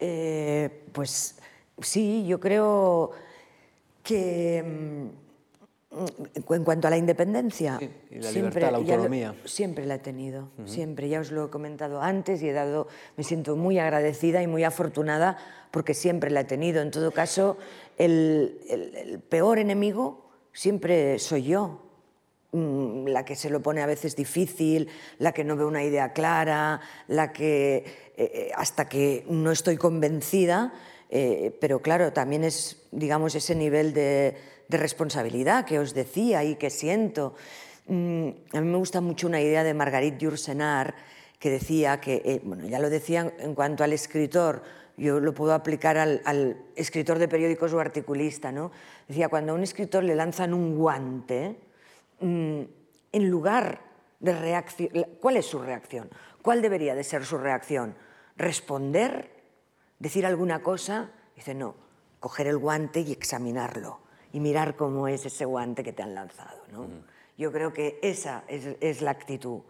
[0.00, 1.38] Eh, pues
[1.80, 3.12] Sí, yo creo
[4.02, 5.28] que mm,
[5.90, 9.34] en cuanto a la independencia, sí, y la siempre, libertad, la autonomía.
[9.42, 10.66] Lo, siempre la he tenido, uh -huh.
[10.66, 11.08] siempre.
[11.08, 14.64] Ya os lo he comentado antes y he dado, me siento muy agradecida y muy
[14.64, 15.38] afortunada
[15.70, 16.82] porque siempre la he tenido.
[16.82, 17.56] En todo caso,
[17.96, 21.80] el, el, el peor enemigo siempre soy yo,
[22.52, 26.12] mm, la que se lo pone a veces difícil, la que no ve una idea
[26.12, 27.84] clara, la que eh,
[28.16, 30.72] eh hasta que no estoy convencida
[31.10, 34.36] eh, pero claro, también es, digamos, ese nivel de,
[34.68, 37.34] de, responsabilidad que os decía y que siento.
[37.86, 40.94] Mm, a mí me gusta mucho una idea de Marguerite Yourcenar
[41.38, 44.62] que decía que, eh, bueno, ya lo decía en cuanto al escritor,
[44.96, 48.72] yo lo puedo aplicar al, al, escritor de periódicos o articulista, ¿no?
[49.06, 51.56] Decía, cuando a un escritor le lanzan un guante,
[52.20, 52.62] mmm,
[53.12, 53.80] en lugar
[54.20, 54.90] de reacción,
[55.20, 56.10] ¿cuál es su reacción?
[56.42, 57.94] ¿Cuál debería de ser su reacción?
[58.36, 59.37] ¿Responder?
[59.98, 61.74] Decir alguna cosa, dice, no,
[62.20, 64.00] coger el guante y examinarlo
[64.32, 66.62] y mirar cómo es ese guante que te han lanzado.
[66.72, 66.82] ¿no?
[66.82, 67.02] Uh -huh.
[67.36, 69.60] Yo creo que esa es, es, la actitud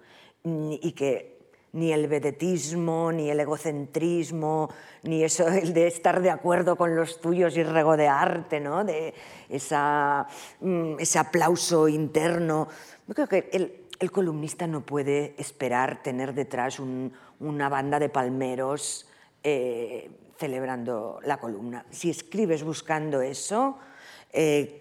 [0.44, 1.38] y que
[1.72, 4.70] ni el vedetismo, ni el egocentrismo,
[5.02, 8.84] ni eso el de estar de acuerdo con los tuyos y regodearte, ¿no?
[8.84, 9.14] de
[9.48, 10.26] esa,
[10.60, 12.68] mm, ese aplauso interno.
[13.06, 18.08] Yo creo que el, el columnista no puede esperar tener detrás un, una banda de
[18.08, 19.07] palmeros
[19.48, 21.86] eh, celebrando la columna.
[21.90, 23.78] Si escribes buscando eso,
[24.32, 24.80] eh,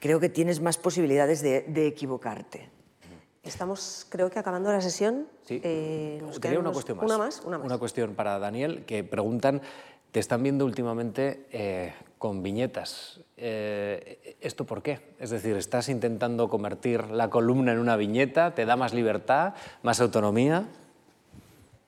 [0.00, 2.68] creo que tienes más posibilidades de, de, equivocarte.
[3.42, 5.26] Estamos, creo que acabando la sesión.
[5.44, 5.60] Sí.
[5.64, 7.06] Eh, nos una cuestión más.
[7.06, 7.42] Una más.
[7.44, 7.66] Una más.
[7.66, 9.62] Una cuestión para Daniel, que preguntan,
[10.12, 13.20] te están viendo últimamente eh, con viñetas.
[13.36, 15.00] Eh, ¿Esto por qué?
[15.18, 18.54] Es decir, ¿estás intentando convertir la columna en una viñeta?
[18.54, 20.68] ¿Te da más libertad, más autonomía?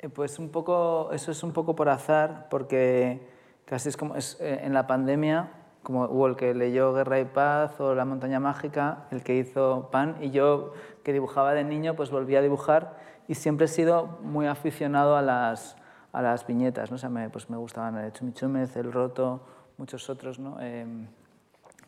[0.04, 3.26] Eh, pues un poco, eso es un poco por azar, porque
[3.64, 5.50] casi es como es, eh, en la pandemia,
[5.82, 9.88] como hubo el que leyó Guerra y Paz o La montaña mágica, el que hizo
[9.90, 12.98] Pan, y yo que dibujaba de niño, pues volví a dibujar
[13.28, 15.76] y siempre he sido muy aficionado a las,
[16.12, 16.96] a las viñetas, ¿no?
[16.96, 19.40] O sea, me, pues me gustaban el Chumichúmez, El Roto,
[19.78, 20.60] muchos otros, ¿no?
[20.60, 21.06] Em,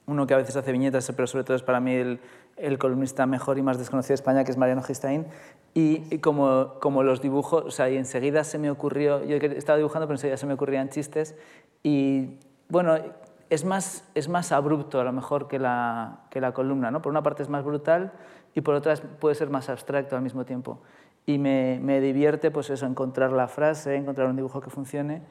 [0.06, 2.20] uno que a veces hace viñetas, pero sobre todo es para mí el,
[2.56, 5.26] el columnista mejor y más desconocido de España, que es Mariano Gistain.
[5.74, 10.06] Y, como, como, los dibujos, o sea, y enseguida se me ocurrió, yo estaba dibujando,
[10.06, 11.36] pero enseguida se me ocurrían chistes.
[11.82, 12.38] Y
[12.68, 12.96] bueno,
[13.50, 17.02] es más, es más abrupto a lo mejor que la, que la columna, ¿no?
[17.02, 18.12] Por una parte es más brutal
[18.54, 20.80] y por otra puede ser más abstracto al mismo tiempo.
[21.26, 25.22] Y me, me divierte pues eso, encontrar la frase, encontrar un dibujo que funcione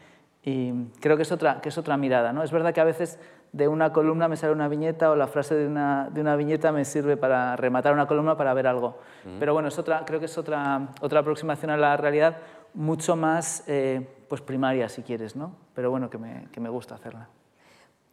[0.47, 2.31] y creo que es otra, que es otra mirada.
[2.31, 2.43] ¿no?
[2.43, 3.19] Es verdad que a veces
[3.55, 6.73] de una columna me sale una viñeta o la frase de una, de una viñeta
[6.73, 8.97] me sirve para rematar una columna para ver algo.
[9.39, 12.35] Pero bueno, es otra, creo que es otra, otra aproximación a la realidad
[12.73, 15.53] mucho más eh, pues primaria, si quieres, ¿no?
[15.73, 17.29] pero bueno, que me, que me gusta hacerla.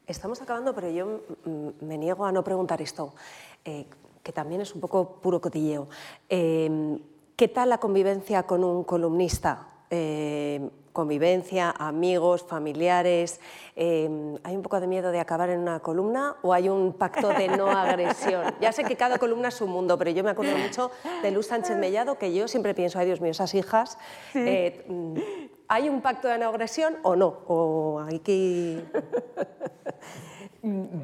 [0.07, 1.22] Estamos acabando, pero yo
[1.80, 3.12] me niego a no preguntar esto,
[3.64, 3.86] eh,
[4.22, 5.88] que también es un poco puro cotilleo.
[6.28, 7.01] Eh,
[7.34, 9.66] ¿Qué tal la convivencia con un columnista?
[10.93, 13.40] Convivencia, amigos, familiares.
[13.76, 17.28] Em, ¿Hay un poco de miedo de acabar en una columna o hay un pacto
[17.28, 18.55] de no agresión?
[18.61, 20.90] Ya sé que cada columna es un mundo, pero yo me acuerdo mucho
[21.22, 23.99] de Luz Sánchez Mellado, que yo siempre pienso, ay Dios mío, esas hijas.
[24.34, 24.84] Eh,
[25.68, 27.38] ¿Hay un pacto de no agresión o no?
[27.47, 28.84] ¿O hay que...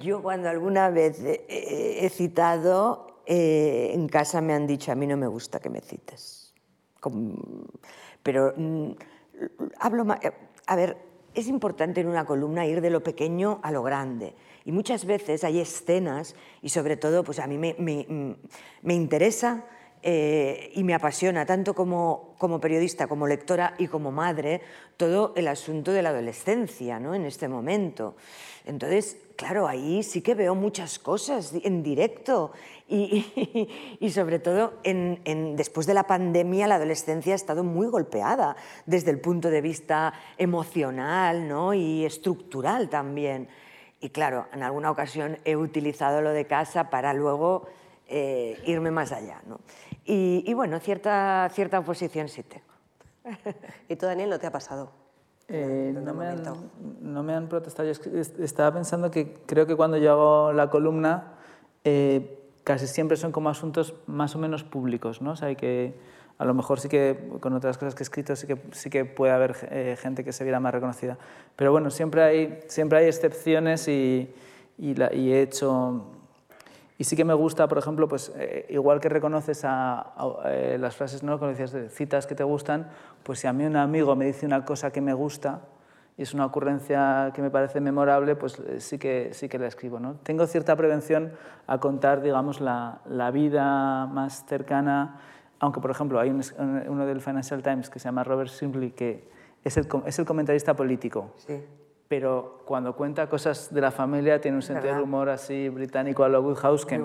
[0.01, 5.19] Yo cuando alguna vez he citado, eh, en casa me han dicho, a mí no
[5.19, 6.55] me gusta que me cites.
[8.23, 8.93] Pero mm,
[9.79, 10.33] hablo eh,
[10.67, 10.97] a ver,
[11.35, 14.35] es importante en una columna ir de lo pequeño a lo grande.
[14.65, 19.65] Y muchas veces hay escenas, y sobre todo, pues a mí me, me, interesa
[20.03, 24.61] eh, y me apasiona, tanto como, como, periodista, como lectora y como madre,
[24.97, 27.15] todo el asunto de la adolescencia ¿no?
[27.15, 28.17] en este momento.
[28.69, 32.53] Entonces, claro, ahí sí que veo muchas cosas en directo
[32.87, 39.11] y, sobre todo en, después de la pandemia la adolescencia ha estado muy golpeada desde
[39.11, 41.73] el punto de vista emocional ¿no?
[41.73, 43.49] y estructural también.
[44.03, 47.69] Y claro, en alguna ocasión he utilizado lo de casa para luego
[48.07, 49.41] eh, irme más allá.
[49.47, 49.61] ¿no?
[50.05, 52.67] Y, bueno, cierta, cierta oposición sí tengo.
[53.89, 55.08] ¿Y tú, Daniel, no te ha pasado?
[55.51, 56.43] Eh, no, me han,
[57.01, 57.91] no, me han, protestado.
[57.91, 61.33] Yo estaba pensando que creo que cuando yo hago la columna,
[61.85, 65.33] eh, casi siempre son como asuntos más o menos públicos, ¿no?
[65.33, 65.95] O sea, que
[66.37, 69.07] a lo mejor sí que con otras cosas que he escrito sí que, sí que
[69.07, 71.17] puede haber eh, gente que se viera más reconocida.
[71.57, 74.31] Pero bueno, siempre hay, siempre hay excepciones y,
[74.77, 76.18] y, la, y he hecho
[77.01, 80.15] y sí que me gusta, por ejemplo, pues, eh, igual que reconoces a,
[80.47, 81.39] eh, las frases, ¿no?
[81.39, 82.89] cuando decías de citas que te gustan,
[83.23, 85.61] pues si a mí un amigo me dice una cosa que me gusta
[86.17, 89.69] y es una ocurrencia que me parece memorable, pues eh, sí que, sí que la
[89.69, 90.01] escribo.
[90.01, 90.17] ¿no?
[90.25, 91.35] Tengo cierta prevención
[91.69, 95.21] a contar, digamos, la, la vida más cercana,
[95.61, 99.31] aunque, por ejemplo, hay uno del Financial Times que se llama Robert Simply, que
[99.63, 101.33] es el, es el comentarista político.
[101.37, 101.63] Sí
[102.09, 106.29] pero cuando cuenta cosas de la familia tiene un sentido de humor así británico a
[106.29, 106.97] lo Woodhouse que,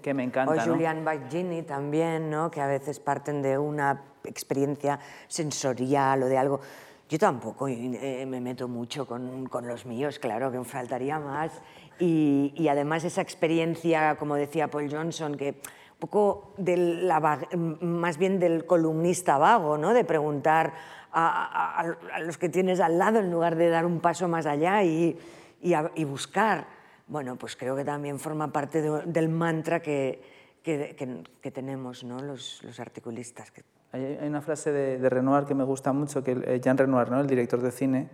[0.00, 0.54] que, me encanta.
[0.54, 2.50] O Julian Baggini también, ¿no?
[2.50, 4.98] que a veces parten de una experiencia
[5.28, 6.60] sensorial o de algo.
[7.06, 11.52] Yo tampoco eh, me meto mucho con, con, los míos, claro, que me faltaría más.
[11.98, 17.08] Y, y, además esa experiencia, como decía Paul Johnson, que un poco del,
[17.80, 19.92] más bien del columnista vago, ¿no?
[19.92, 20.72] de preguntar
[21.14, 25.16] a, los que tienes al lado en lugar de dar un paso más allá y,
[25.62, 26.66] y, buscar.
[27.06, 30.20] Bueno, pues creo que también forma parte del mantra que,
[30.62, 32.18] que, tenemos ¿no?
[32.20, 33.52] los, los articulistas.
[33.92, 37.20] Hay, una frase de, Renoir que me gusta mucho, que eh, Jean Renoir, ¿no?
[37.20, 38.08] el director de cine,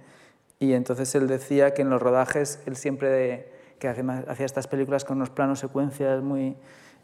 [0.59, 5.16] y entonces él decía que en los rodajes él siempre que hacía estas películas con
[5.16, 6.55] unos planos secuencias muy,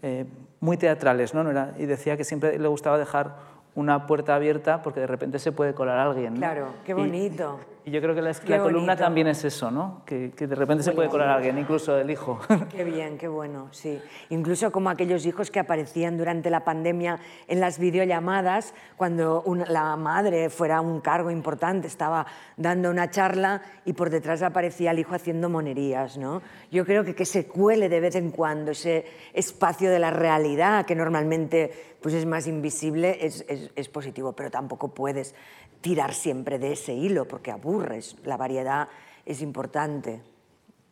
[0.03, 0.27] eh,
[0.61, 1.49] muy teatrales, ¿no?
[1.51, 3.37] Era, y decía que siempre le gustaba dejar
[3.77, 6.37] una puerta abierta porque de repente se puede colar alguien.
[6.37, 7.61] Claro, qué bonito.
[7.87, 10.03] Y, yo creo que la, columna también es eso, ¿no?
[10.05, 12.41] Que, de repente se puede colar alguien, incluso el hijo.
[12.71, 14.01] Qué bien, qué bueno, sí.
[14.31, 20.51] Incluso como aquellos hijos que aparecían durante la pandemia en las videollamadas, cuando la madre
[20.51, 22.27] fuera un cargo importante, estaba
[22.57, 26.43] dando una charla y por detrás aparecía el hijo haciendo monerías, ¿no?
[26.71, 30.87] Yo creo que que se cuele de vez en cuando ese espacio de la realidad
[30.87, 35.35] que normalmente pues es más invisible, es, es, positivo, pero tampoco puedes
[35.81, 38.17] tirar siempre de ese hilo porque aburres.
[38.25, 38.89] La variedad
[39.25, 40.23] es importante.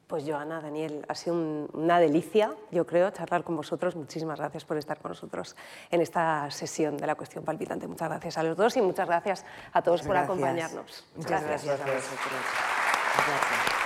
[0.07, 1.35] Pues Joana, Daniel, ha sido
[1.73, 3.97] una delicia, yo creo, charlar con vosotros.
[3.97, 5.57] Muchísimas gracias por estar con nosotros
[5.91, 7.89] en esta sesión de la cuestión palpitante.
[7.89, 11.07] Muchas gracias a los dos y muchas gracias a todos por acompañarnos.
[11.17, 12.43] Muchas gracias, a vosotros.
[13.17, 13.84] Gracias.